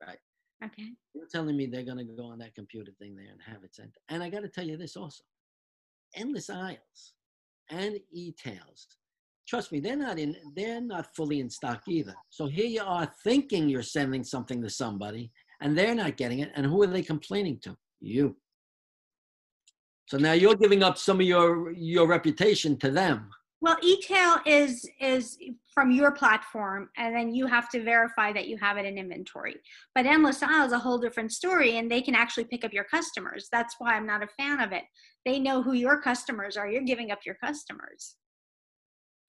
Right. 0.06 0.18
Okay. 0.64 0.92
You're 1.14 1.26
telling 1.30 1.56
me 1.56 1.66
they're 1.66 1.82
going 1.82 1.98
to 1.98 2.04
go 2.04 2.26
on 2.26 2.38
that 2.38 2.54
computer 2.54 2.92
thing 2.98 3.16
there 3.16 3.30
and 3.30 3.40
have 3.42 3.64
it 3.64 3.74
sent. 3.74 3.90
And 4.08 4.22
I 4.22 4.30
got 4.30 4.40
to 4.40 4.48
tell 4.48 4.64
you 4.64 4.76
this 4.76 4.96
also 4.96 5.22
endless 6.14 6.48
aisles 6.50 7.14
and 7.70 7.98
e-tails. 8.12 8.86
Trust 9.48 9.70
me, 9.70 9.80
they're 9.80 9.96
not 9.96 10.18
in, 10.18 10.36
they're 10.54 10.80
not 10.80 11.14
fully 11.14 11.40
in 11.40 11.48
stock 11.48 11.82
either. 11.86 12.14
So 12.30 12.46
here 12.46 12.66
you 12.66 12.82
are 12.84 13.10
thinking 13.22 13.68
you're 13.68 13.82
sending 13.82 14.24
something 14.24 14.60
to 14.62 14.70
somebody 14.70 15.30
and 15.60 15.76
they're 15.76 15.94
not 15.94 16.16
getting 16.16 16.40
it. 16.40 16.50
And 16.54 16.66
who 16.66 16.82
are 16.82 16.88
they 16.88 17.02
complaining 17.02 17.58
to? 17.60 17.76
You. 18.00 18.36
So 20.06 20.18
now 20.18 20.32
you're 20.32 20.54
giving 20.54 20.82
up 20.82 20.98
some 20.98 21.18
of 21.20 21.26
your 21.26 21.72
your 21.72 22.06
reputation 22.06 22.76
to 22.78 22.90
them. 22.90 23.30
Well, 23.60 23.76
e-tail 23.82 24.36
is 24.44 24.88
is 25.00 25.38
from 25.72 25.90
your 25.90 26.12
platform, 26.12 26.90
and 26.96 27.14
then 27.14 27.34
you 27.34 27.46
have 27.46 27.68
to 27.70 27.82
verify 27.82 28.32
that 28.32 28.48
you 28.48 28.56
have 28.58 28.76
it 28.76 28.84
in 28.84 28.98
inventory. 28.98 29.56
But 29.94 30.06
endless 30.06 30.42
aisle 30.42 30.66
is 30.66 30.72
a 30.72 30.78
whole 30.78 30.98
different 30.98 31.32
story, 31.32 31.78
and 31.78 31.90
they 31.90 32.02
can 32.02 32.14
actually 32.14 32.44
pick 32.44 32.64
up 32.64 32.72
your 32.72 32.84
customers. 32.84 33.48
That's 33.50 33.74
why 33.78 33.94
I'm 33.94 34.06
not 34.06 34.22
a 34.22 34.28
fan 34.28 34.60
of 34.60 34.72
it. 34.72 34.84
They 35.24 35.38
know 35.38 35.62
who 35.62 35.72
your 35.72 36.00
customers 36.00 36.56
are. 36.56 36.68
You're 36.68 36.82
giving 36.82 37.10
up 37.10 37.20
your 37.26 37.36
customers. 37.36 38.16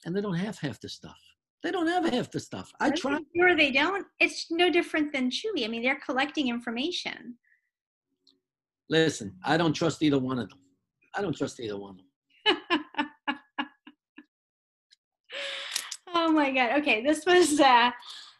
And 0.05 0.15
they 0.15 0.21
don't 0.21 0.35
have 0.35 0.57
half 0.59 0.79
the 0.79 0.89
stuff. 0.89 1.17
They 1.63 1.71
don't 1.71 1.87
have 1.87 2.05
half 2.05 2.31
the 2.31 2.39
stuff. 2.39 2.71
I 2.79 2.91
try. 2.91 3.19
Sure, 3.35 3.55
they 3.55 3.71
don't. 3.71 4.05
It's 4.19 4.47
no 4.51 4.69
different 4.69 5.11
than 5.11 5.29
Chewy. 5.29 5.65
I 5.65 5.67
mean, 5.67 5.81
they're 5.81 5.99
collecting 5.99 6.49
information. 6.49 7.35
Listen, 8.89 9.35
I 9.43 9.57
don't 9.57 9.73
trust 9.73 10.01
either 10.03 10.19
one 10.19 10.39
of 10.39 10.49
them. 10.49 10.59
I 11.15 11.21
don't 11.21 11.35
trust 11.35 11.59
either 11.59 11.77
one 11.77 11.97
of 12.45 12.55
them. 12.55 12.69
oh 16.13 16.31
my 16.31 16.51
God. 16.51 16.79
Okay, 16.79 17.03
this 17.03 17.25
was 17.25 17.59
uh, 17.59 17.91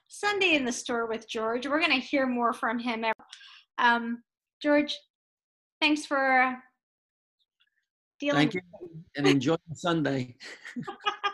Sunday 0.08 0.56
in 0.56 0.64
the 0.64 0.72
store 0.72 1.08
with 1.08 1.28
George. 1.28 1.68
We're 1.68 1.80
going 1.80 2.00
to 2.00 2.06
hear 2.06 2.28
more 2.28 2.54
from 2.54 2.80
him. 2.80 3.04
Um, 3.80 4.24
George, 4.62 4.98
thanks 5.82 6.06
for 6.06 6.56
dealing. 8.20 8.38
Thank 8.38 8.54
you, 8.54 8.62
and 9.18 9.28
enjoy 9.28 9.58
Sunday. 9.74 10.36